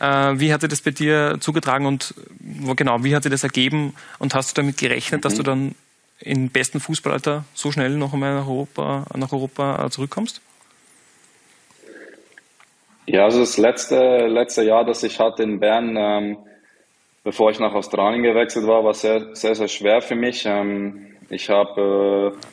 Äh, 0.00 0.40
wie 0.40 0.54
hat 0.54 0.62
sich 0.62 0.70
das 0.70 0.80
bei 0.80 0.92
dir 0.92 1.36
zugetragen 1.40 1.84
und 1.84 2.14
wo, 2.38 2.74
genau, 2.74 3.04
wie 3.04 3.14
hat 3.14 3.24
sich 3.24 3.32
das 3.32 3.42
ergeben 3.42 3.92
und 4.18 4.34
hast 4.34 4.56
du 4.56 4.62
damit 4.62 4.78
gerechnet, 4.78 5.26
dass 5.26 5.34
du 5.34 5.42
dann 5.42 5.74
im 6.24 6.50
besten 6.50 6.80
Fußballalter 6.80 7.44
so 7.54 7.72
schnell 7.72 7.90
noch 7.90 8.12
einmal 8.12 8.34
nach 8.34 8.48
Europa, 8.48 9.04
nach 9.14 9.32
Europa 9.32 9.88
zurückkommst? 9.90 10.40
Ja, 13.06 13.24
also 13.24 13.40
das 13.40 13.58
letzte, 13.58 14.26
letzte 14.28 14.62
Jahr, 14.62 14.84
das 14.84 15.02
ich 15.02 15.18
hatte 15.18 15.42
in 15.42 15.58
Bern, 15.58 15.96
ähm, 15.98 16.38
bevor 17.24 17.50
ich 17.50 17.58
nach 17.58 17.74
Australien 17.74 18.22
gewechselt 18.22 18.66
war, 18.66 18.84
war 18.84 18.94
sehr, 18.94 19.34
sehr, 19.34 19.54
sehr 19.54 19.68
schwer 19.68 20.00
für 20.02 20.14
mich. 20.14 20.44
Ähm, 20.46 21.16
ich 21.28 21.50
habe 21.50 22.32
äh, 22.32 22.46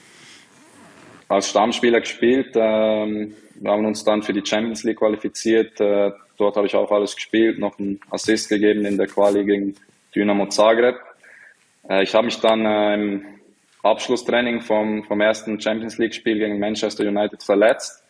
als 1.28 1.50
Stammspieler 1.50 2.00
gespielt. 2.00 2.56
Ähm, 2.56 3.36
wir 3.56 3.72
haben 3.72 3.86
uns 3.86 4.04
dann 4.04 4.24
für 4.24 4.34
die 4.34 4.46
Champions 4.46 4.84
League 4.84 4.98
qualifiziert. 4.98 5.80
Äh, 5.80 6.12
dort 6.38 6.56
habe 6.56 6.66
ich 6.66 6.76
auch 6.76 6.92
alles 6.92 7.16
gespielt, 7.16 7.60
noch 7.60 7.78
einen 7.78 8.00
Assist 8.10 8.50
gegeben 8.50 8.86
in 8.86 8.98
der 8.98 9.08
Quali 9.08 9.46
gegen 9.46 9.76
Dynamo 10.16 10.48
Zagreb. 10.48 10.96
Äh, 11.88 12.04
ich 12.04 12.16
habe 12.16 12.26
mich 12.26 12.40
dann 12.40 12.66
äh, 12.66 12.94
im 12.96 13.26
Abschlusstraining 13.84 14.62
vom, 14.62 15.04
vom 15.04 15.22
ersten 15.22 15.60
Champions 15.60 15.98
League 15.98 16.14
Spiel 16.14 16.40
gegen 16.40 16.60
Manchester 16.60 17.06
United 17.06 17.44
verletzt. 17.44 18.04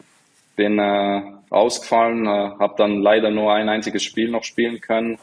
Bin 0.55 0.79
äh, 0.79 1.21
ausgefallen, 1.49 2.25
äh, 2.25 2.59
habe 2.59 2.73
dann 2.77 3.01
leider 3.01 3.29
nur 3.29 3.53
ein 3.53 3.69
einziges 3.69 4.03
Spiel 4.03 4.29
noch 4.29 4.43
spielen 4.43 4.81
können. 4.81 5.19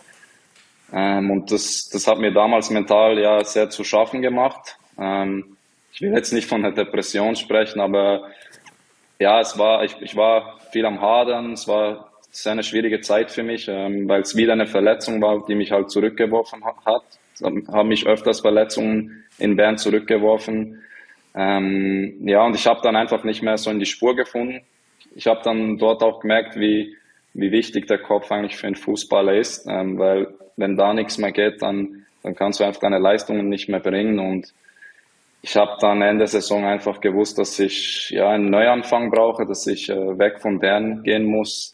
Ähm, 0.93 1.31
und 1.31 1.51
das, 1.51 1.89
das 1.93 2.07
hat 2.07 2.19
mir 2.19 2.33
damals 2.33 2.71
mental 2.71 3.19
ja 3.19 3.43
sehr 3.45 3.71
zu 3.71 3.83
schaffen 3.85 4.23
gemacht. 4.23 4.77
Ähm, 4.99 5.57
ich 5.93 6.01
will 6.01 6.13
jetzt 6.13 6.33
nicht 6.33 6.49
von 6.49 6.63
der 6.63 6.73
Depression 6.73 7.35
sprechen, 7.37 7.81
aber 7.81 8.31
ja, 9.19 9.41
es 9.41 9.59
war, 9.59 9.83
ich, 9.83 9.97
ich 10.01 10.15
war 10.15 10.61
viel 10.71 10.87
am 10.87 11.01
Hadern, 11.01 11.53
es 11.53 11.67
war 11.67 12.13
sehr 12.31 12.53
eine 12.53 12.63
schwierige 12.63 13.01
Zeit 13.01 13.31
für 13.31 13.43
mich, 13.43 13.67
ähm, 13.69 14.09
weil 14.09 14.21
es 14.21 14.37
wieder 14.37 14.53
eine 14.53 14.67
Verletzung 14.67 15.21
war, 15.23 15.45
die 15.47 15.55
mich 15.55 15.73
halt 15.73 15.91
zurückgeworfen 15.91 16.63
hat. 16.85 17.03
Haben 17.43 17.89
mich 17.89 18.07
öfters 18.07 18.41
Verletzungen 18.41 19.25
in 19.39 19.57
Bern 19.57 19.79
zurückgeworfen. 19.79 20.83
Ähm, 21.35 22.27
ja, 22.27 22.45
und 22.45 22.57
ich 22.57 22.67
habe 22.67 22.81
dann 22.83 22.97
einfach 22.97 23.25
nicht 23.25 23.43
mehr 23.43 23.59
so 23.59 23.71
in 23.71 23.79
die 23.79 23.87
Spur 23.87 24.17
gefunden. 24.17 24.61
Ich 25.15 25.27
habe 25.27 25.41
dann 25.45 25.77
dort 25.79 26.03
auch 26.03 26.21
gemerkt, 26.21 26.57
wie, 26.57 26.97
wie 27.35 27.51
wichtig 27.51 27.87
der 27.87 27.99
Kopf 27.99 28.31
eigentlich 28.31 28.57
für 28.57 28.67
einen 28.67 28.77
Fußballer 28.77 29.35
ist, 29.35 29.67
ähm, 29.69 29.99
weil 29.99 30.29
wenn 30.57 30.77
da 30.77 30.95
nichts 30.95 31.19
mehr 31.19 31.33
geht, 31.33 31.63
dann, 31.63 32.07
dann 32.23 32.35
kannst 32.35 32.61
du 32.61 32.65
einfach 32.65 32.81
deine 32.81 32.99
Leistungen 32.99 33.49
nicht 33.49 33.69
mehr 33.69 33.81
bringen 33.81 34.19
und 34.19 34.53
ich 35.43 35.57
habe 35.57 35.77
dann 35.81 36.03
Ende 36.03 36.21
der 36.21 36.27
Saison 36.27 36.65
einfach 36.65 37.01
gewusst, 37.01 37.39
dass 37.39 37.59
ich 37.61 38.11
ja 38.11 38.31
einen 38.31 38.51
Neuanfang 38.51 39.11
brauche, 39.11 39.47
dass 39.47 39.67
ich 39.69 39.89
äh, 39.89 40.19
weg 40.19 40.41
von 40.41 40.59
Bern 40.59 41.05
gehen 41.05 41.25
muss. 41.25 41.73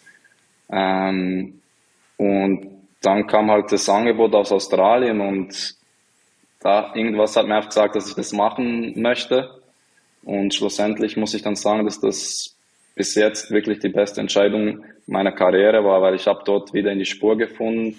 Ähm, 0.71 1.61
und 2.19 2.67
dann 3.01 3.27
kam 3.27 3.51
halt 3.51 3.73
das 3.73 3.89
Angebot 3.89 4.35
aus 4.35 4.53
Australien 4.53 5.21
und 5.21 5.75
da 6.63 6.95
irgendwas 6.95 7.37
hat 7.37 7.47
mir 7.47 7.57
einfach 7.57 7.71
gesagt, 7.71 7.97
dass 7.97 8.09
ich 8.09 8.15
das 8.15 8.33
machen 8.33 9.01
möchte. 9.01 9.51
Und 10.23 10.55
schlussendlich 10.55 11.17
muss 11.17 11.35
ich 11.35 11.43
dann 11.43 11.57
sagen, 11.57 11.85
dass 11.85 12.01
das 12.01 12.55
bis 12.95 13.15
jetzt 13.15 13.51
wirklich 13.51 13.81
die 13.81 13.89
beste 13.89 14.21
Entscheidung 14.21 14.85
meiner 15.07 15.33
Karriere 15.33 15.85
war, 15.85 16.03
weil 16.03 16.15
ich 16.15 16.27
habe 16.27 16.43
dort 16.45 16.73
wieder 16.73 16.93
in 16.93 16.99
die 16.99 17.07
Spur 17.07 17.37
gefunden. 17.37 17.97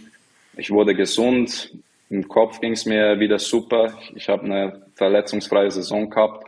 Ich 0.55 0.69
wurde 0.69 0.95
gesund, 0.95 1.71
im 2.09 2.27
Kopf 2.27 2.61
ging 2.61 2.73
es 2.73 2.85
mir 2.85 3.19
wieder 3.19 3.39
super. 3.39 3.93
Ich 4.15 4.29
habe 4.29 4.43
eine 4.43 4.85
verletzungsfreie 4.95 5.71
Saison 5.71 6.09
gehabt. 6.09 6.47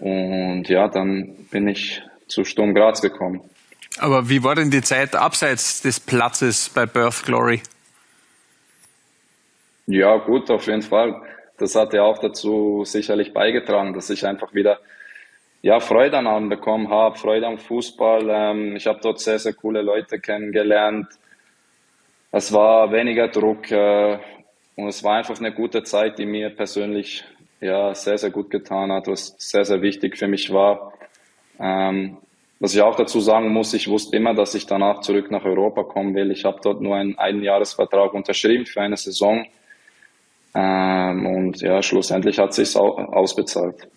Und 0.00 0.64
ja, 0.68 0.88
dann 0.88 1.36
bin 1.50 1.68
ich 1.68 2.02
zu 2.26 2.44
Sturm 2.44 2.74
Graz 2.74 3.00
gekommen. 3.00 3.40
Aber 3.98 4.28
wie 4.28 4.42
war 4.42 4.56
denn 4.56 4.70
die 4.70 4.82
Zeit 4.82 5.14
abseits 5.14 5.80
des 5.82 6.00
Platzes 6.00 6.68
bei 6.68 6.86
Birth 6.86 7.24
Glory? 7.24 7.62
Ja, 9.86 10.16
gut, 10.16 10.50
auf 10.50 10.66
jeden 10.66 10.82
Fall. 10.82 11.20
Das 11.58 11.74
hat 11.74 11.92
ja 11.92 12.02
auch 12.02 12.18
dazu 12.18 12.84
sicherlich 12.84 13.32
beigetragen, 13.32 13.92
dass 13.92 14.10
ich 14.10 14.26
einfach 14.26 14.54
wieder 14.54 14.80
ja, 15.62 15.80
Freude 15.80 16.18
an 16.18 16.26
allem 16.26 16.48
bekommen 16.48 16.90
habe, 16.90 17.16
Freude 17.16 17.46
am 17.46 17.58
Fußball. 17.58 18.28
Ähm, 18.28 18.76
ich 18.76 18.86
habe 18.86 19.00
dort 19.02 19.20
sehr, 19.20 19.38
sehr 19.38 19.54
coole 19.54 19.82
Leute 19.82 20.18
kennengelernt. 20.18 21.06
Es 22.32 22.52
war 22.52 22.92
weniger 22.92 23.28
Druck. 23.28 23.70
Äh, 23.70 24.18
und 24.76 24.88
es 24.88 25.04
war 25.04 25.16
einfach 25.16 25.38
eine 25.38 25.52
gute 25.52 25.82
Zeit, 25.84 26.18
die 26.18 26.26
mir 26.26 26.50
persönlich 26.50 27.24
ja 27.60 27.94
sehr, 27.94 28.18
sehr 28.18 28.30
gut 28.30 28.50
getan 28.50 28.90
hat, 28.92 29.06
was 29.06 29.34
sehr, 29.38 29.64
sehr 29.64 29.80
wichtig 29.82 30.18
für 30.18 30.26
mich 30.26 30.52
war. 30.52 30.92
Ähm, 31.60 32.18
was 32.58 32.74
ich 32.74 32.82
auch 32.82 32.96
dazu 32.96 33.20
sagen 33.20 33.48
muss, 33.48 33.74
ich 33.74 33.88
wusste 33.88 34.16
immer, 34.16 34.34
dass 34.34 34.54
ich 34.54 34.66
danach 34.66 35.00
zurück 35.00 35.30
nach 35.30 35.44
Europa 35.44 35.84
kommen 35.84 36.14
will. 36.14 36.30
Ich 36.30 36.44
habe 36.44 36.60
dort 36.62 36.80
nur 36.80 36.96
einen 36.96 37.16
Einjahresvertrag 37.18 38.14
unterschrieben 38.14 38.66
für 38.66 38.80
eine 38.80 38.96
Saison. 38.96 39.46
Ähm, 40.54 41.26
und 41.26 41.60
ja, 41.60 41.82
schlussendlich 41.82 42.38
hat 42.38 42.50
es 42.50 42.56
sich 42.56 42.76
ausbezahlt. 42.76 43.88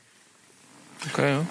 Okay, 1.12 1.30
ja. 1.30 1.46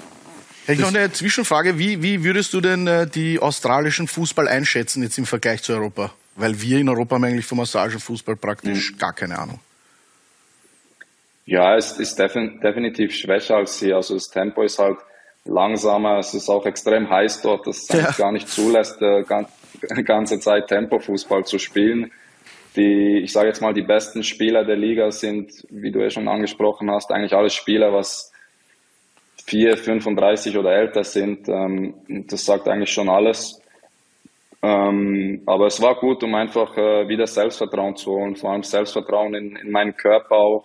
Hätte 0.66 0.72
ich 0.72 0.80
noch 0.80 0.94
eine 0.94 1.12
Zwischenfrage. 1.12 1.78
Wie, 1.78 2.02
wie 2.02 2.25
würdest 2.25 2.52
du 2.52 2.60
denn 2.60 2.88
äh, 2.88 3.06
die 3.06 3.38
australischen 3.38 4.08
Fußball 4.08 4.48
einschätzen 4.48 5.02
jetzt 5.04 5.16
im 5.16 5.25
Vergleich 5.25 5.62
zu 5.62 5.72
Europa? 5.72 6.12
Weil 6.34 6.60
wir 6.60 6.78
in 6.78 6.88
Europa 6.88 7.14
haben 7.14 7.25
eigentlich 7.25 7.46
vom 7.46 7.58
Massagefußball 7.58 8.34
praktisch 8.34 8.92
mhm. 8.92 8.98
gar 8.98 9.12
keine 9.12 9.38
Ahnung. 9.38 9.60
Ja, 11.44 11.76
es 11.76 11.92
ist 11.92 12.18
definitiv 12.18 13.14
schwächer 13.14 13.56
als 13.56 13.78
hier. 13.78 13.94
Also 13.94 14.14
das 14.14 14.28
Tempo 14.28 14.62
ist 14.62 14.80
halt 14.80 14.98
langsamer. 15.44 16.18
Es 16.18 16.34
ist 16.34 16.48
auch 16.48 16.66
extrem 16.66 17.08
heiß 17.08 17.42
dort, 17.42 17.68
das 17.68 17.86
ja. 17.88 18.10
gar 18.10 18.32
nicht 18.32 18.48
zulässt, 18.48 19.00
äh, 19.00 19.22
ganze 20.02 20.40
Zeit 20.40 20.66
Tempo-Fußball 20.66 21.44
zu 21.44 21.60
spielen. 21.60 22.10
Die, 22.76 23.21
ich 23.23 23.33
sage 23.33 23.49
jetzt 23.49 23.62
mal, 23.62 23.73
die 23.73 23.83
besten 23.83 24.23
Spieler 24.23 24.64
der 24.64 24.76
Liga 24.76 25.11
sind, 25.11 25.50
wie 25.71 25.90
du 25.90 26.00
ja 26.00 26.11
schon 26.11 26.28
angesprochen 26.28 26.90
hast, 26.90 27.11
eigentlich 27.11 27.33
alle 27.33 27.50
Spieler, 27.50 27.92
was 27.92 28.33
4, 29.47 29.76
35 29.76 30.59
oder 30.59 30.73
älter 30.73 31.04
sind. 31.04 31.49
Ähm, 31.49 31.95
das 32.28 32.45
sagt 32.45 32.68
eigentlich 32.68 32.90
schon 32.90 33.09
alles. 33.09 33.61
Ähm, 34.62 35.42
aber 35.47 35.66
es 35.66 35.80
war 35.80 35.95
gut, 35.97 36.25
um 36.25 36.35
einfach 36.35 36.76
äh, 36.76 37.09
wieder 37.09 37.26
Selbstvertrauen 37.26 37.97
zu 37.97 38.12
holen, 38.12 38.37
vor 38.37 38.50
allem 38.50 38.62
Selbstvertrauen 38.62 39.35
in, 39.35 39.56
in 39.56 39.71
meinen 39.71 39.97
Körper 39.97 40.37
auch, 40.37 40.64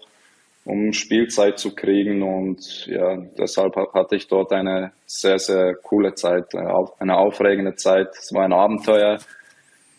um 0.66 0.92
Spielzeit 0.94 1.60
zu 1.60 1.76
kriegen. 1.76 2.24
Und 2.24 2.88
ja, 2.88 3.18
deshalb 3.38 3.76
hatte 3.76 4.16
ich 4.16 4.28
dort 4.28 4.52
eine 4.54 4.92
sehr, 5.06 5.38
sehr 5.38 5.76
coole 5.76 6.16
Zeit, 6.16 6.54
äh, 6.54 6.66
eine 7.00 7.18
aufregende 7.18 7.76
Zeit. 7.76 8.10
Es 8.18 8.34
war 8.34 8.44
ein 8.46 8.54
Abenteuer. 8.54 9.20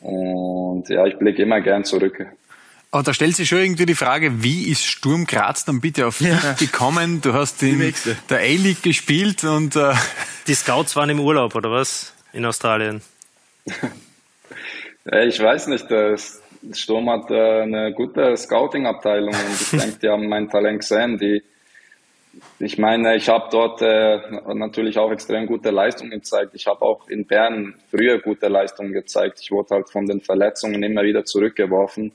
Und 0.03 0.89
ja, 0.89 1.07
ich 1.07 1.17
blicke 1.17 1.43
immer 1.43 1.61
gern 1.61 1.85
zurück. 1.85 2.27
Aber 2.91 3.03
da 3.03 3.15
stellt 3.15 3.37
sich 3.37 3.49
schon 3.49 3.59
irgendwie 3.59 3.87
die 3.87 3.95
Frage, 3.95 4.43
wie 4.43 4.71
ist 4.71 4.85
Sturm 4.85 5.25
Graz 5.27 5.65
dann 5.65 5.81
bitte 5.81 6.07
auf 6.07 6.21
ja. 6.21 6.55
gekommen? 6.59 7.23
Du 7.23 7.33
hast 7.33 7.63
in 7.63 7.95
der 8.29 8.39
A-League 8.39 8.83
gespielt 8.83 9.45
und 9.45 9.77
äh 9.77 9.95
die 10.47 10.55
Scouts 10.55 10.97
waren 10.97 11.09
im 11.09 11.21
Urlaub 11.21 11.55
oder 11.55 11.71
was 11.71 12.13
in 12.33 12.45
Australien? 12.45 13.01
ich 13.65 15.41
weiß 15.41 15.69
nicht, 15.69 15.87
Sturm 16.75 17.11
hat 17.11 17.31
äh, 17.31 17.63
eine 17.63 17.93
gute 17.93 18.37
Scouting-Abteilung 18.37 19.35
und 19.35 19.61
ich 19.61 19.71
denke, 19.81 19.99
die 20.03 20.09
haben 20.09 20.29
mein 20.29 20.49
Talent 20.49 20.81
gesehen. 20.81 21.19
Die, 21.19 21.43
ich 22.59 22.79
meine, 22.79 23.17
ich 23.17 23.29
habe 23.29 23.49
dort 23.51 23.83
äh, 23.83 24.21
natürlich 24.55 24.99
auch 24.99 25.11
extrem 25.13 25.47
gute 25.47 25.71
Leistungen 25.71 26.11
gezeigt. 26.13 26.53
Ich 26.55 26.67
habe 26.67 26.83
auch 26.83 27.09
in 27.09 27.27
Bern 27.27 27.75
früher 27.91 28.21
gute 28.21 28.49
Leistungen 28.49 28.93
gezeigt. 28.93 29.41
Ich 29.43 29.51
wurde 29.51 29.75
halt 29.75 29.91
von 29.91 30.07
den 30.07 30.21
Verletzungen 30.21 30.83
immer 30.83 31.03
wieder 31.03 31.25
zurückgeworfen. 31.25 32.13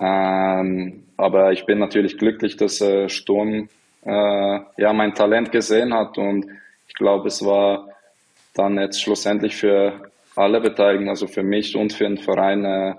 Ähm, 0.00 1.04
aber 1.16 1.52
ich 1.52 1.66
bin 1.66 1.78
natürlich 1.78 2.18
glücklich, 2.18 2.56
dass 2.56 2.80
äh, 2.80 3.08
Sturm 3.08 3.68
äh, 4.04 4.60
ja 4.76 4.92
mein 4.92 5.14
Talent 5.14 5.50
gesehen 5.52 5.92
hat 5.92 6.18
und 6.18 6.46
ich 6.86 6.94
glaube, 6.94 7.28
es 7.28 7.44
war 7.44 7.88
dann 8.54 8.78
jetzt 8.78 9.02
schlussendlich 9.02 9.56
für 9.56 10.10
alle 10.36 10.60
Beteiligten, 10.60 11.08
also 11.08 11.26
für 11.26 11.42
mich 11.42 11.76
und 11.76 11.92
für 11.92 12.04
den 12.04 12.18
Verein, 12.18 12.64
äh, 12.64 12.94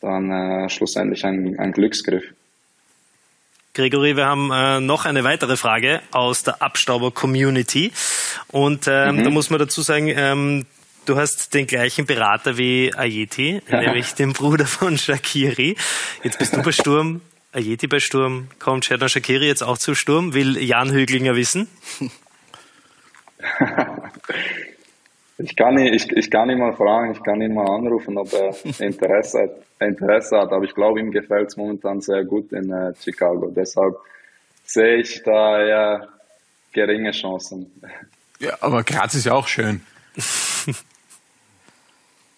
dann 0.00 0.30
äh, 0.30 0.68
schlussendlich 0.68 1.24
ein, 1.24 1.58
ein 1.58 1.72
Glücksgriff. 1.72 2.24
Gregory, 3.74 4.16
wir 4.16 4.26
haben 4.26 4.52
äh, 4.52 4.78
noch 4.80 5.04
eine 5.04 5.24
weitere 5.24 5.56
Frage 5.56 6.00
aus 6.12 6.44
der 6.44 6.62
Abstauber-Community. 6.62 7.90
Und 8.48 8.86
ähm, 8.86 9.16
mhm. 9.16 9.24
da 9.24 9.30
muss 9.30 9.50
man 9.50 9.58
dazu 9.58 9.82
sagen, 9.82 10.06
ähm, 10.08 10.64
du 11.06 11.16
hast 11.16 11.54
den 11.54 11.66
gleichen 11.66 12.06
Berater 12.06 12.56
wie 12.56 12.94
Ayeti, 12.94 13.60
nämlich 13.68 14.14
den 14.14 14.32
Bruder 14.32 14.66
von 14.66 14.96
Shakiri. 14.96 15.76
Jetzt 16.22 16.38
bist 16.38 16.54
du 16.54 16.62
bei 16.62 16.70
Sturm, 16.70 17.20
Ayeti 17.52 17.88
bei 17.88 17.98
Sturm. 17.98 18.46
Kommt 18.60 18.84
Sherdan 18.84 19.08
Shakiri 19.08 19.48
jetzt 19.48 19.64
auch 19.64 19.78
zu 19.78 19.96
Sturm? 19.96 20.34
Will 20.34 20.56
Jan 20.56 20.92
Höglinger 20.92 21.34
wissen? 21.34 21.66
Ich 25.44 25.56
kann, 25.56 25.78
ihn, 25.78 25.92
ich, 25.92 26.10
ich 26.10 26.30
kann 26.30 26.48
ihn 26.48 26.58
mal 26.58 26.72
fragen, 26.72 27.12
ich 27.12 27.22
kann 27.22 27.42
ihn 27.42 27.52
mal 27.52 27.68
anrufen, 27.68 28.16
ob 28.16 28.32
er 28.32 28.54
Interesse 28.80 29.42
hat. 29.42 29.50
Interesse 29.78 30.38
hat. 30.38 30.52
Aber 30.52 30.64
ich 30.64 30.74
glaube, 30.74 31.00
ihm 31.00 31.10
gefällt 31.10 31.48
es 31.48 31.56
momentan 31.58 32.00
sehr 32.00 32.24
gut 32.24 32.50
in 32.52 32.72
äh, 32.72 32.94
Chicago. 32.98 33.52
Deshalb 33.54 33.94
sehe 34.64 34.96
ich 34.96 35.22
da 35.22 35.62
eher 35.62 36.08
geringe 36.72 37.10
Chancen. 37.10 37.70
Ja, 38.40 38.56
aber 38.62 38.82
Graz 38.84 39.14
ist 39.14 39.26
ja 39.26 39.34
auch 39.34 39.46
schön. 39.46 39.82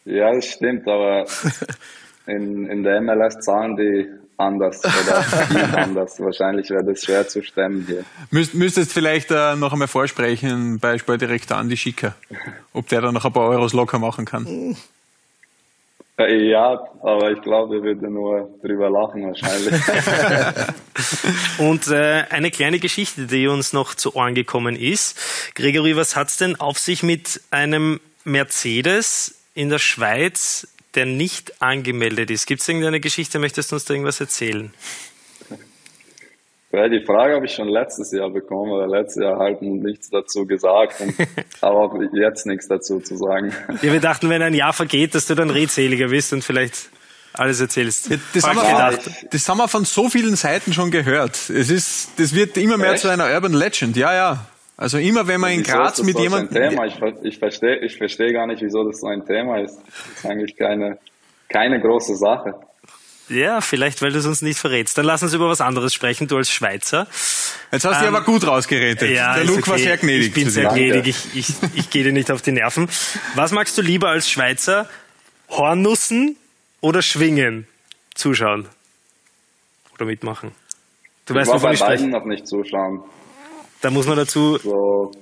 ja, 0.05 0.35
das 0.35 0.47
stimmt, 0.47 0.89
aber 0.89 1.27
in, 2.27 2.67
in 2.67 2.83
der 2.83 3.01
MLS 3.01 3.39
zahlen 3.41 3.77
die 3.77 4.09
anders 4.37 4.85
oder 4.85 5.23
viel 5.49 5.59
anders. 5.59 6.21
Wahrscheinlich 6.21 6.69
wäre 6.71 6.85
das 6.85 7.03
schwer 7.03 7.27
zu 7.27 7.43
stemmen 7.43 7.85
hier. 7.87 8.05
Müsst, 8.31 8.55
müsstest 8.55 8.93
vielleicht 8.93 9.31
äh, 9.31 9.57
noch 9.57 9.73
einmal 9.73 9.89
vorsprechen 9.89 10.79
bei 10.79 10.99
Sportdirektor 10.99 11.57
Andi 11.57 11.77
Schicker, 11.77 12.15
ob 12.73 12.89
der 12.89 13.01
da 13.01 13.13
noch 13.13 13.25
ein 13.25 13.33
paar 13.33 13.49
Euros 13.49 13.73
locker 13.73 13.99
machen 13.99 14.25
kann. 14.25 14.77
Äh, 16.19 16.51
Ja, 16.51 16.81
aber 17.03 17.31
ich 17.31 17.43
glaube, 17.43 17.77
er 17.77 17.83
würde 17.83 18.11
nur 18.11 18.49
drüber 18.63 18.91
lachen 18.91 19.27
wahrscheinlich. 19.27 19.75
Und 21.59 21.89
äh, 21.89 22.25
eine 22.31 22.51
kleine 22.51 22.79
Geschichte, 22.79 23.27
die 23.27 23.49
uns 23.49 23.73
noch 23.73 23.95
zu 23.95 24.15
Ohren 24.15 24.35
gekommen 24.35 24.77
ist. 24.77 25.19
Gregory, 25.55 25.97
was 25.97 26.17
hat's 26.17 26.39
denn 26.39 26.57
auf 26.57 26.79
sich 26.79 27.03
mit 27.03 27.41
einem 27.51 28.01
Mercedes 28.25 29.35
in 29.55 29.69
der 29.71 29.79
Schweiz, 29.79 30.69
der 30.97 31.07
nicht 31.07 31.63
angemeldet 31.63 32.31
ist? 32.31 32.47
Gibt 32.47 32.63
es 32.63 32.69
irgendeine 32.69 33.01
Geschichte? 33.01 33.39
Möchtest 33.39 33.71
du 33.71 33.77
uns 33.77 33.85
da 33.85 33.95
irgendwas 33.95 34.21
erzählen? 34.21 34.73
Ja, 36.73 36.89
die 36.89 37.03
Frage 37.05 37.35
habe 37.35 37.47
ich 37.47 37.53
schon 37.53 37.69
letztes 37.69 38.13
Jahr 38.13 38.29
bekommen, 38.29 38.73
aber 38.73 38.87
letztes 38.87 39.23
Jahr 39.23 39.39
halt 39.39 39.63
nichts 39.63 40.11
dazu 40.11 40.47
gesagt, 40.47 41.01
und, 41.01 41.15
aber 41.63 41.77
auch 41.77 41.95
jetzt 42.13 42.45
nichts 42.45 42.69
dazu 42.69 43.01
zu 43.01 43.17
sagen. 43.17 43.53
Ja, 43.83 43.93
wir 43.93 44.01
dachten, 44.01 44.29
wenn 44.29 44.43
ein 44.43 44.53
Jahr 44.53 44.73
vergeht, 44.73 45.15
dass 45.15 45.27
du 45.27 45.35
dann 45.35 45.49
redseliger 45.49 46.09
bist 46.09 46.33
und 46.33 46.43
vielleicht 46.43 46.91
alles 47.33 47.61
erzählst. 47.61 48.11
Das 48.35 48.45
haben, 48.45 48.57
wir, 48.57 48.99
das 49.31 49.49
haben 49.49 49.59
wir 49.59 49.69
von 49.69 49.85
so 49.85 50.09
vielen 50.09 50.37
Seiten 50.37 50.73
schon 50.73 50.91
gehört. 50.91 51.51
Es 51.51 51.71
ist, 51.71 52.11
das 52.19 52.35
wird 52.35 52.57
immer 52.57 52.77
mehr 52.77 52.93
Echt? 52.93 53.03
zu 53.03 53.09
einer 53.09 53.33
Urban 53.33 53.53
Legend. 53.53 53.97
Ja, 53.97 54.15
ja. 54.15 54.47
Also 54.77 54.99
immer 54.99 55.27
wenn 55.27 55.41
man 55.41 55.53
in 55.53 55.63
Graz 55.63 56.03
mit 56.03 56.19
jemandem. 56.19 56.63
Ein 56.63 56.71
Thema? 56.71 56.85
Ich, 56.87 56.95
ich 57.23 57.39
verstehe 57.39 57.79
ich 57.85 57.97
verstehe 57.97 58.33
gar 58.33 58.47
nicht, 58.47 58.61
wieso 58.63 58.85
das 58.85 59.01
so 59.01 59.07
ein 59.07 59.25
Thema 59.25 59.61
ist. 59.61 59.77
Das 59.77 60.19
ist 60.19 60.27
eigentlich 60.27 60.57
keine, 60.57 60.99
keine 61.49 61.81
große 61.81 62.15
Sache. 62.17 62.55
Ja, 63.29 63.61
vielleicht, 63.61 64.03
weil 64.03 64.13
du 64.13 64.19
es 64.19 64.27
uns 64.27 64.41
nicht 64.43 64.59
verrätst. 64.59 64.97
Dann 64.99 65.05
lass 65.05 65.23
uns 65.23 65.33
über 65.35 65.49
was 65.49 65.61
anderes 65.61 65.93
sprechen, 65.93 66.29
du 66.29 66.37
als 66.37 66.49
Schweizer. 66.51 67.09
Jetzt 67.73 67.85
hast 67.85 68.01
du 68.01 68.07
Ähm, 68.07 68.15
aber 68.15 68.25
gut 68.25 68.47
rausgeredet. 68.47 69.01
Der 69.01 69.39
ist 69.43 69.49
Luke 69.49 69.67
war 69.67 69.75
okay. 69.75 69.83
sehr 69.83 69.97
gnädig. 69.97 70.29
Ich 70.29 70.35
bin 70.35 70.49
sehr 70.51 70.73
dir. 70.73 70.93
gnädig. 70.93 71.17
Ich, 71.35 71.51
ich, 71.51 71.55
ich 71.75 71.91
gehe 71.91 72.05
dir 72.05 72.13
nicht 72.13 72.31
auf 72.31 72.43
die 72.43 72.53
Nerven. 72.53 72.89
Was 73.35 73.51
magst 73.51 73.77
du 73.79 73.83
lieber 73.83 74.11
als 74.11 74.31
Schweizer? 74.31 74.89
Hornussen 75.49 76.37
oder 76.81 77.03
schwingen? 77.03 77.67
Zuschauen. 78.15 78.69
Oder 79.95 80.05
mitmachen. 80.05 80.53
Du 81.25 81.35
Ich 81.35 81.41
weißt, 81.41 81.49
war 81.49 81.57
wovon 81.57 81.69
bei 81.71 81.73
ich 81.75 81.79
spreche. 81.81 81.95
beiden 82.05 82.11
noch 82.11 82.25
nicht 82.27 82.47
zuschauen. 82.47 83.03
Da 83.87 83.93
muss 83.93 84.09
man 84.09 84.17
dazu, 84.17 84.59
So, 84.59 85.13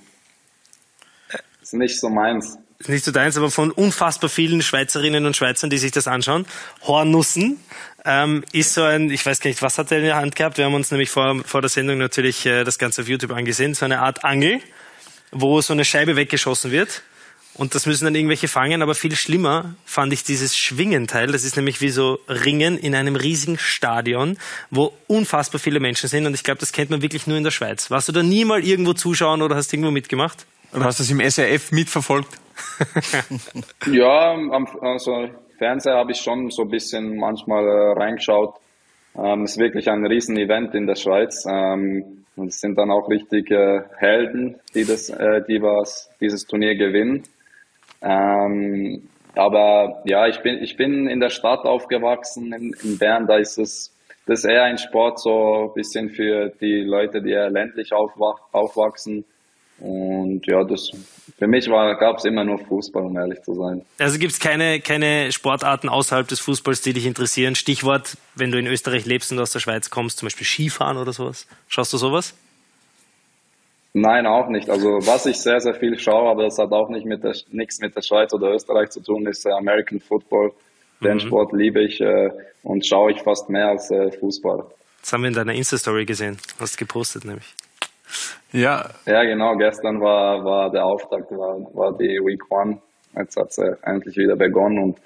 ist 1.61 1.75
nicht 1.75 2.01
so 2.01 2.09
meins. 2.09 2.57
ist 2.79 2.89
nicht 2.89 3.05
so 3.05 3.13
deins, 3.13 3.37
aber 3.37 3.51
von 3.51 3.71
unfassbar 3.71 4.31
vielen 4.31 4.63
Schweizerinnen 4.63 5.27
und 5.27 5.37
Schweizern, 5.37 5.69
die 5.69 5.77
sich 5.77 5.93
das 5.93 6.09
anschauen. 6.09 6.47
Hornussen 6.81 7.61
ähm, 8.07 8.43
ist 8.53 8.73
so 8.73 8.83
ein, 8.83 9.11
ich 9.11 9.27
weiß 9.27 9.41
gar 9.41 9.51
nicht, 9.51 9.61
was 9.61 9.77
hat 9.77 9.93
er 9.93 9.99
in 9.99 10.05
der 10.05 10.17
Hand 10.17 10.35
gehabt? 10.35 10.57
Wir 10.57 10.65
haben 10.65 10.73
uns 10.73 10.91
nämlich 10.91 11.11
vor, 11.11 11.43
vor 11.45 11.61
der 11.61 11.69
Sendung 11.69 11.99
natürlich 11.99 12.47
äh, 12.47 12.65
das 12.65 12.79
Ganze 12.79 13.03
auf 13.03 13.09
YouTube 13.09 13.33
angesehen. 13.33 13.75
So 13.75 13.85
eine 13.85 14.01
Art 14.01 14.25
Angel, 14.25 14.63
wo 15.31 15.61
so 15.61 15.75
eine 15.75 15.85
Scheibe 15.85 16.17
weggeschossen 16.17 16.71
wird. 16.71 17.03
Und 17.57 17.77
das 17.77 17.87
müssen 17.87 18.05
dann 18.05 18.15
irgendwelche 18.17 18.49
fangen, 18.49 18.83
aber 18.83 18.95
viel 18.97 19.15
schlimmer 19.15 19.77
fand 19.85 20.13
ich 20.13 20.25
dieses 20.25 20.57
Schwingenteil. 20.57 21.29
Das 21.29 21.45
ist 21.45 21.57
nämlich 21.57 21.81
wie 21.81 21.91
so 21.91 22.19
Ringen 22.29 22.77
in 22.77 22.97
einem 22.97 23.15
riesigen 23.15 23.59
Stadion, 23.59 24.39
wo 24.71 24.93
unfassbar 25.07 25.61
viele 25.61 25.79
Menschen 25.79 26.09
sind. 26.09 26.27
Und 26.27 26.35
ich 26.35 26.43
glaube, 26.43 26.59
das 26.59 26.73
kennt 26.73 26.91
man 26.91 27.01
wirklich 27.01 27.29
nur 27.29 27.37
in 27.37 27.45
der 27.45 27.53
Schweiz. 27.53 27.91
Warst 27.93 28.09
du 28.09 28.13
da 28.13 28.25
nie 28.25 28.45
mal 28.45 28.65
irgendwo 28.65 28.93
zuschauen 28.93 29.41
oder 29.41 29.55
hast 29.55 29.73
irgendwo 29.73 29.93
mitgemacht? 29.93 30.47
Oder 30.73 30.87
hast 30.87 30.99
du 30.99 31.05
das 31.05 31.11
im 31.11 31.21
SRF 31.21 31.73
mitverfolgt? 31.73 32.29
Ja, 33.87 34.33
am 34.33 34.67
also 34.81 35.29
Fernseher 35.59 35.95
habe 35.95 36.13
ich 36.13 36.19
schon 36.19 36.51
so 36.51 36.63
ein 36.63 36.69
bisschen 36.69 37.17
manchmal 37.17 37.67
äh, 37.67 37.93
reingeschaut. 37.93 38.55
Ähm, 39.17 39.45
ist 39.45 39.59
wirklich 39.59 39.89
ein 39.89 40.05
Riesen-Event 40.05 40.75
in 40.75 40.87
der 40.87 40.97
Schweiz. 40.97 41.45
Ähm, 41.49 42.25
und 42.37 42.49
es 42.49 42.61
sind 42.61 42.77
dann 42.77 42.91
auch 42.91 43.09
richtige 43.09 43.89
Helden, 43.97 44.57
die 44.75 44.85
das, 44.85 45.09
äh, 45.09 45.43
die 45.47 45.63
was 45.63 46.11
dieses 46.21 46.47
Turnier 46.47 46.75
gewinnen. 46.75 47.23
Ähm, 48.05 49.09
aber 49.35 50.03
ja, 50.05 50.27
ich 50.29 50.41
bin, 50.43 50.63
ich 50.63 50.77
bin 50.77 51.09
in 51.09 51.21
der 51.21 51.31
Stadt 51.31 51.65
aufgewachsen, 51.65 52.53
in, 52.53 52.75
in 52.83 52.99
Bern, 52.99 53.27
da 53.27 53.39
ist 53.39 53.59
es, 53.59 53.93
das 54.27 54.41
ist 54.41 54.45
eher 54.45 54.65
ein 54.65 54.79
Sport 54.79 55.21
so 55.21 55.69
ein 55.69 55.75
bisschen 55.75 56.11
für 56.11 56.51
die 56.61 56.83
Leute, 56.83 57.23
die 57.23 57.31
eher 57.31 57.51
ländlich 57.51 57.93
aufwach, 57.93 58.41
aufwachsen. 58.53 59.25
Und 59.81 60.43
ja, 60.47 60.63
das, 60.63 60.91
für 61.37 61.49
mich 61.49 61.67
gab 61.67 62.19
es 62.19 62.25
immer 62.25 62.45
nur 62.45 62.59
Fußball, 62.59 63.03
um 63.03 63.17
ehrlich 63.19 63.43
zu 63.43 63.55
sein. 63.55 63.83
Also 63.99 64.19
gibt 64.19 64.33
es 64.33 64.39
keine, 64.39 64.81
keine 64.81 65.33
Sportarten 65.33 65.89
außerhalb 65.89 66.29
des 66.29 66.39
Fußballs, 66.41 66.83
die 66.83 66.93
dich 66.93 67.07
interessieren? 67.07 67.57
Stichwort, 67.57 68.17
wenn 68.37 68.53
du 68.53 68.59
in 68.59 68.67
Österreich 68.67 69.05
lebst 69.05 69.33
und 69.33 69.41
aus 69.41 69.51
der 69.51 69.59
Schweiz 69.59 69.91
kommst, 69.91 70.19
zum 70.19 70.27
Beispiel 70.27 70.47
Skifahren 70.47 70.97
oder 70.97 71.13
sowas. 71.13 71.49
Schaust 71.67 71.93
du 71.93 71.97
sowas? 71.97 72.35
Nein, 73.97 74.27
auch 74.27 74.49
nicht. 74.49 74.69
Also 74.69 74.99
was 75.07 75.25
ich 75.25 75.41
sehr, 75.41 75.61
sehr 75.61 75.75
viel 75.75 75.97
schaue, 75.99 76.29
aber 76.29 76.43
das 76.43 76.59
hat 76.59 76.73
auch 76.73 76.89
nicht 76.89 77.07
mit 77.07 77.23
der, 77.23 77.33
nichts 77.53 77.81
mit 77.81 77.95
der 77.95 78.03
Schweiz 78.03 78.35
oder 78.35 78.53
Österreich 78.53 78.91
zu 78.91 79.01
tun, 79.01 79.25
ist 79.27 79.47
äh, 79.47 79.53
American 79.53 80.01
Football. 80.01 80.53
Den 81.01 81.21
Sport 81.21 81.53
liebe 81.53 81.85
ich 81.85 82.01
äh, 82.01 82.31
und 82.63 82.85
schaue 82.87 83.13
ich 83.13 83.23
fast 83.23 83.51
mehr 83.51 83.69
als 83.69 83.91
äh, 83.91 84.11
Fußball. 84.11 84.65
Das 85.01 85.13
haben 85.13 85.23
wir 85.23 85.29
in 85.29 85.35
deiner 85.35 85.53
Insta-Story 85.53 86.07
gesehen. 86.07 86.39
Hast 86.59 86.77
gepostet 86.77 87.25
nämlich. 87.25 87.55
Ja, 88.53 88.91
Ja, 89.07 89.23
genau. 89.25 89.55
Gestern 89.57 90.01
war, 90.01 90.45
war 90.45 90.71
der 90.71 90.85
Auftakt, 90.85 91.31
war, 91.31 91.59
war 91.75 91.97
die 91.97 92.19
Week 92.25 92.43
One. 92.51 92.79
Jetzt 93.17 93.37
hat 93.37 93.53
sie 93.53 93.77
endlich 93.83 94.17
wieder 94.17 94.35
begonnen 94.35 94.79
und 94.83 94.99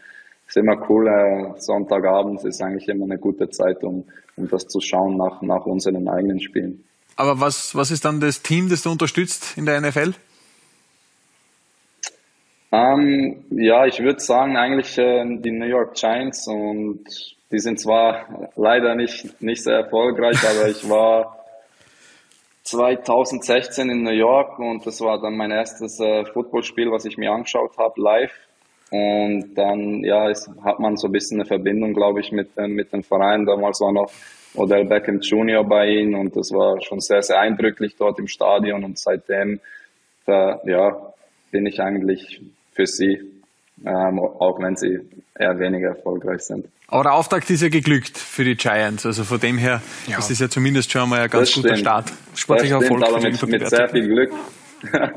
es 0.46 0.56
ist 0.56 0.62
immer 0.62 0.78
cool. 0.88 1.08
Äh, 1.08 1.60
Sonntagabends 1.60 2.44
ist 2.44 2.62
eigentlich 2.62 2.88
immer 2.88 3.04
eine 3.04 3.18
gute 3.18 3.50
Zeit, 3.50 3.82
um, 3.82 4.04
um 4.36 4.48
das 4.48 4.66
zu 4.66 4.80
schauen 4.80 5.16
nach, 5.18 5.42
nach 5.42 5.66
unseren 5.66 6.08
eigenen 6.08 6.40
Spielen. 6.40 6.84
Aber 7.18 7.40
was, 7.40 7.74
was 7.74 7.90
ist 7.90 8.04
dann 8.04 8.20
das 8.20 8.42
Team, 8.42 8.68
das 8.70 8.82
du 8.82 8.90
unterstützt 8.90 9.58
in 9.58 9.66
der 9.66 9.80
NFL? 9.80 10.14
Ähm, 12.70 13.44
ja, 13.50 13.86
ich 13.86 13.98
würde 13.98 14.20
sagen 14.20 14.56
eigentlich 14.56 14.96
äh, 14.98 15.24
die 15.38 15.50
New 15.50 15.66
York 15.66 15.94
Giants 15.94 16.46
und 16.46 17.04
die 17.50 17.58
sind 17.58 17.80
zwar 17.80 18.50
leider 18.56 18.94
nicht, 18.94 19.40
nicht 19.42 19.64
sehr 19.64 19.78
erfolgreich, 19.78 20.38
aber 20.48 20.68
ich 20.68 20.88
war 20.88 21.44
2016 22.62 23.90
in 23.90 24.02
New 24.04 24.10
York 24.10 24.58
und 24.58 24.86
das 24.86 25.00
war 25.00 25.20
dann 25.20 25.36
mein 25.36 25.50
erstes 25.50 25.98
äh, 25.98 26.24
Footballspiel, 26.26 26.90
was 26.92 27.04
ich 27.04 27.16
mir 27.16 27.32
angeschaut 27.32 27.76
habe 27.78 28.00
live. 28.00 28.32
Und 28.90 29.54
dann 29.54 30.04
ja, 30.04 30.30
es, 30.30 30.48
hat 30.62 30.78
man 30.78 30.96
so 30.96 31.08
ein 31.08 31.12
bisschen 31.12 31.40
eine 31.40 31.46
Verbindung, 31.46 31.94
glaube 31.94 32.20
ich, 32.20 32.30
mit, 32.30 32.56
äh, 32.56 32.68
mit 32.68 32.92
dem 32.92 33.02
Verein. 33.02 33.44
Damals 33.44 33.80
war 33.80 33.92
noch 33.92 34.10
Odell 34.58 34.84
Beckham 34.84 35.20
Jr. 35.20 35.64
bei 35.64 35.88
ihnen 35.88 36.14
und 36.14 36.36
das 36.36 36.50
war 36.50 36.80
schon 36.82 37.00
sehr, 37.00 37.22
sehr 37.22 37.38
eindrücklich 37.40 37.96
dort 37.98 38.18
im 38.18 38.28
Stadion 38.28 38.84
und 38.84 38.98
seitdem 38.98 39.60
äh, 40.26 40.70
ja, 40.70 41.12
bin 41.50 41.66
ich 41.66 41.80
eigentlich 41.80 42.40
für 42.72 42.86
sie, 42.86 43.20
ähm, 43.84 44.18
auch 44.18 44.58
wenn 44.60 44.76
sie 44.76 45.00
eher 45.38 45.58
weniger 45.58 45.88
erfolgreich 45.88 46.42
sind. 46.42 46.66
Aber 46.88 47.02
der 47.02 47.12
Auftakt 47.12 47.50
ist 47.50 47.62
ja 47.62 47.68
geglückt 47.68 48.16
für 48.16 48.44
die 48.44 48.56
Giants. 48.56 49.04
Also 49.04 49.24
von 49.24 49.38
dem 49.38 49.58
her 49.58 49.82
ist 50.18 50.30
es 50.30 50.38
ja 50.38 50.48
zumindest 50.48 50.90
schon 50.90 51.08
mal 51.08 51.20
ein 51.20 51.28
ganz 51.28 51.48
Das 51.48 51.56
guter 51.56 51.68
stimmt. 51.68 51.80
Start. 51.80 52.12
Sportlicher 52.34 52.76
Erfolg 52.80 53.02
aber 53.04 53.20
mit, 53.20 53.46
mit 53.46 53.68
sehr 53.68 53.88
viel 53.88 54.08
Glück. 54.08 54.32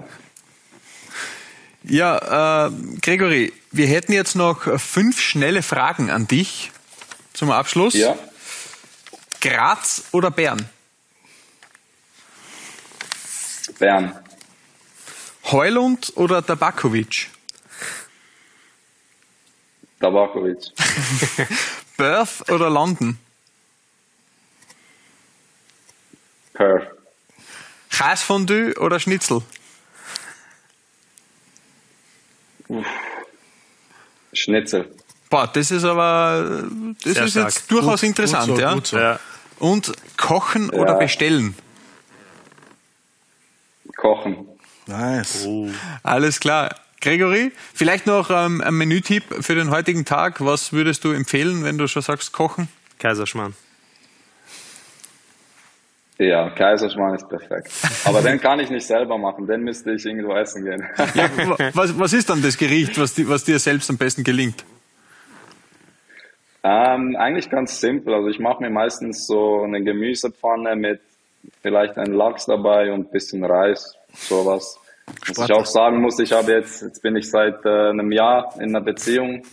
Ja, 1.84 2.67
äh, 2.67 2.71
Gregory, 3.01 3.54
wir 3.71 3.88
hätten 3.88 4.13
jetzt 4.13 4.36
noch 4.36 4.80
fünf 4.80 5.19
schnelle 5.19 5.63
Fragen 5.63 6.12
an 6.12 6.27
dich 6.27 6.71
zum 7.34 7.49
Abschluss. 7.49 7.95
ja, 7.95 8.15
Graz 9.41 10.04
oder 10.12 10.30
Bern? 10.32 10.69
Bern, 13.80 14.15
Heulund 15.51 16.13
oder 16.15 16.45
Tabakovic? 16.45 17.30
Tabakovic, 19.99 20.60
Perth 21.97 22.49
oder 22.49 22.69
London? 22.69 23.17
Perth, 26.54 26.88
Käsefondue 27.89 28.73
oder 28.80 28.99
Schnitzel? 28.99 29.41
Schnitzel, 34.34 34.95
Boah, 35.30 35.47
das 35.47 35.71
ist 35.71 35.84
aber, 35.86 36.63
das 37.04 37.13
Sehr 37.13 37.23
ist 37.25 37.32
stark. 37.32 37.45
jetzt 37.54 37.71
durchaus 37.71 38.01
Gut, 38.01 38.10
interessant, 38.10 38.47
gut 38.47 38.58
so, 38.58 38.62
ja. 38.62 38.73
gut 38.73 38.88
so. 38.88 38.97
Ja. 38.97 39.19
Und 39.62 39.93
kochen 40.17 40.69
oder 40.71 40.93
Ja. 40.93 40.97
bestellen? 40.97 41.56
Kochen. 43.95 44.47
Nice. 44.88 45.47
Alles 46.04 46.39
klar. 46.39 46.76
Gregory, 47.00 47.52
vielleicht 47.74 48.06
noch 48.06 48.30
ähm, 48.30 48.62
ein 48.62 48.76
Menütipp 48.76 49.24
für 49.43 49.56
den 49.56 49.71
heutigen 49.71 50.06
Tag. 50.06 50.43
Was 50.45 50.71
würdest 50.74 51.04
du 51.04 51.12
empfehlen, 51.12 51.63
wenn 51.63 51.78
du 51.80 51.88
schon 51.88 52.02
sagst 52.04 52.32
kochen? 52.32 52.67
Kaiserschmarrn. 53.00 53.56
Ja, 56.19 56.52
Kaiserschmarrn 56.52 57.15
ist 57.15 57.28
perfekt. 57.28 57.71
Aber 58.04 58.21
den 58.21 58.39
kann 58.39 58.60
ich 58.60 58.69
nicht 58.69 58.86
selber 58.86 59.17
machen, 59.17 59.47
den 59.47 59.62
müsste 59.62 59.91
ich 59.93 60.06
irgendwo 60.06 60.34
essen 60.36 60.63
gehen. 60.65 60.86
Ja, 61.15 61.30
wa- 61.50 61.58
was, 61.74 61.97
was 61.97 62.13
ist 62.13 62.30
dann 62.30 62.43
das 62.43 62.58
Gericht, 62.58 63.00
was, 63.00 63.15
di- 63.15 63.28
was 63.28 63.43
dir 63.43 63.58
selbst 63.58 63.89
am 63.89 63.97
besten 63.97 64.24
gelingt? 64.24 64.63
Ähm, 66.63 67.15
eigentlich 67.17 67.50
ganz 67.50 67.80
simpel. 67.80 68.13
Also 68.13 68.28
ich 68.30 68.39
mache 68.39 68.62
mir 68.62 68.69
meistens 68.69 69.26
so 69.26 69.62
eine 69.63 69.82
Gemüsepfanne 69.84 70.76
mit 70.76 71.02
vielleicht 71.62 71.97
einem 71.97 72.13
Lachs 72.13 72.45
dabei 72.45 72.91
und 72.91 73.08
ein 73.08 73.12
bisschen 73.12 73.43
Reis, 73.43 73.95
sowas. 74.13 74.78
Was 75.28 75.50
ich 75.50 75.56
auch 75.56 75.65
sagen 75.65 76.00
muss, 76.02 76.19
ich 76.19 76.32
habe 76.32 76.52
jetzt, 76.52 76.84
jetzt 76.84 77.02
bin 77.02 77.15
ich 77.15 77.30
seit 77.30 77.65
äh, 77.65 77.89
einem 77.89 78.12
Jahr 78.12 78.54
in 78.60 78.69
einer 78.76 78.82
Beziehung. 78.82 79.43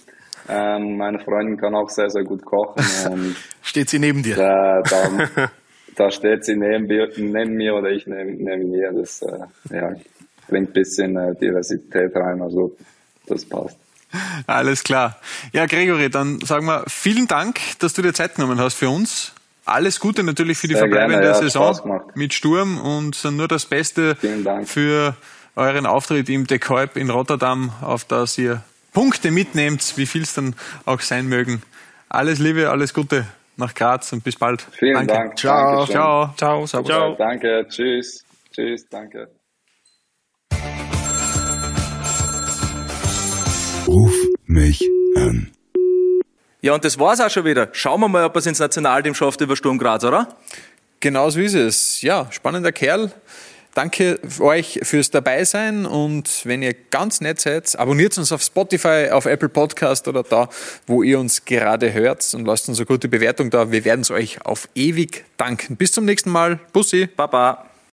Ähm, 0.49 0.97
meine 0.99 1.19
Freundin 1.21 1.57
kann 1.57 1.75
auch 1.75 1.89
sehr, 1.89 2.11
sehr 2.11 2.25
gut 2.25 2.45
kochen. 2.45 2.85
Und 3.11 3.37
Steht 3.63 3.89
sie 3.91 3.99
neben 3.99 4.23
dir? 4.23 4.37
da, 4.37 4.83
da, 4.83 5.51
da 5.97 6.11
steht 6.11 6.45
sie 6.45 6.57
neben, 6.57 6.87
mir- 6.87 7.11
neben 7.17 7.55
mir 7.55 7.75
oder 7.75 7.91
ich 7.91 8.07
neben, 8.07 8.37
neben 8.45 8.73
ihr. 8.75 8.93
Das 8.93 9.23
äh, 9.23 9.75
ja, 9.75 9.95
bringt 10.47 10.71
ein 10.71 10.73
bisschen 10.75 11.17
äh, 11.17 11.35
Diversität 11.35 12.15
rein, 12.15 12.41
also 12.43 12.77
das 13.27 13.45
passt. 13.47 13.79
Alles 14.47 14.85
klar. 14.85 15.19
Ja, 15.53 15.67
Gregory, 15.67 16.11
dann 16.11 16.41
sagen 16.41 16.67
wir 16.67 16.85
vielen 16.89 17.27
Dank, 17.27 17.61
dass 17.79 17.93
du 17.95 18.03
dir 18.03 18.15
Zeit 18.15 18.37
genommen 18.37 18.59
hast 18.59 18.75
für 18.75 18.89
uns. 18.89 19.33
Alles 19.65 20.01
Gute 20.01 20.23
natürlich 20.23 20.57
für 20.57 20.67
die 20.67 20.75
Sehr 20.75 20.85
verbleibende 20.85 21.21
gerne, 21.21 21.37
ja, 21.37 21.43
Saison 21.43 22.01
mit 22.15 22.33
Sturm 22.33 22.81
und 22.81 23.23
nur 23.25 23.49
das 23.49 23.67
Beste 23.67 24.17
für 24.65 25.15
euren 25.57 25.85
Auftritt 25.85 26.31
im 26.31 26.47
De 26.47 26.59
Kuip 26.59 26.97
in 26.97 27.11
Rotterdam, 27.11 27.73
auf 27.83 28.05
das 28.05 28.39
ihr 28.39 28.63
Punkte 28.95 29.31
mitnehmt, 29.31 29.95
wie 29.97 30.07
viel 30.07 30.23
es 30.23 30.33
dann 30.33 30.55
auch 30.87 31.01
sein 31.01 31.27
mögen. 31.27 31.63
Alles 32.09 32.39
Liebe, 32.39 32.71
alles 32.71 32.95
Gute 32.95 33.27
nach 33.57 33.75
Graz 33.75 34.13
und 34.13 34.25
bis 34.25 34.37
bald. 34.37 34.67
Vielen 34.73 34.95
Danke. 34.95 35.13
Dank. 35.13 35.39
Ciao. 35.39 35.77
Dankeschön. 35.77 35.93
Ciao. 35.93 36.35
Ciao, 36.37 36.67
servus. 36.67 36.89
Ja, 36.89 37.11
danke. 37.11 37.67
Tschüss. 37.69 38.25
Tschüss. 38.53 38.89
Danke. 38.89 39.29
Ruf 43.89 44.13
mich 44.45 44.87
an. 45.17 45.51
Ja, 46.61 46.75
und 46.75 46.85
das 46.85 46.99
war's 46.99 47.21
auch 47.21 47.31
schon 47.31 47.47
wieder. 47.47 47.71
Schauen 47.73 48.01
wir 48.01 48.09
mal, 48.09 48.25
ob 48.27 48.37
er 48.37 48.41
es 48.41 48.47
ins 48.47 48.59
Nationalteam 48.59 49.15
schafft 49.15 49.41
über 49.41 49.57
Sturm 49.57 49.79
Graz, 49.79 50.05
oder? 50.05 50.37
Genau 51.01 51.31
so 51.31 51.41
ist 51.41 51.55
es. 51.55 52.03
Ja, 52.03 52.27
spannender 52.31 52.71
Kerl. 52.71 53.11
Danke 53.73 54.21
euch 54.41 54.81
fürs 54.83 55.11
Dabeisein 55.11 55.87
und 55.87 56.43
wenn 56.45 56.63
ihr 56.63 56.75
ganz 56.75 57.23
nett 57.23 57.41
seid, 57.41 57.79
abonniert 57.79 58.19
uns 58.19 58.31
auf 58.31 58.43
Spotify, 58.43 59.09
auf 59.11 59.25
Apple 59.25 59.49
Podcast 59.49 60.07
oder 60.07 60.23
da, 60.23 60.51
wo 60.87 61.03
ihr 61.03 61.19
uns 61.19 61.47
gerade 61.47 61.93
hört 61.95 62.35
und 62.35 62.45
lasst 62.45 62.69
uns 62.69 62.79
eine 62.79 62.87
gute 62.87 63.09
Bewertung 63.09 63.49
da. 63.49 63.73
Wir 63.73 63.87
werden 63.87 64.03
es 64.03 64.11
euch 64.11 64.45
auf 64.45 64.69
ewig 64.75 65.25
danken. 65.39 65.77
Bis 65.77 65.93
zum 65.93 66.05
nächsten 66.05 66.31
Mal. 66.31 66.61
Bussi. 66.75 67.07
Baba. 67.07 67.68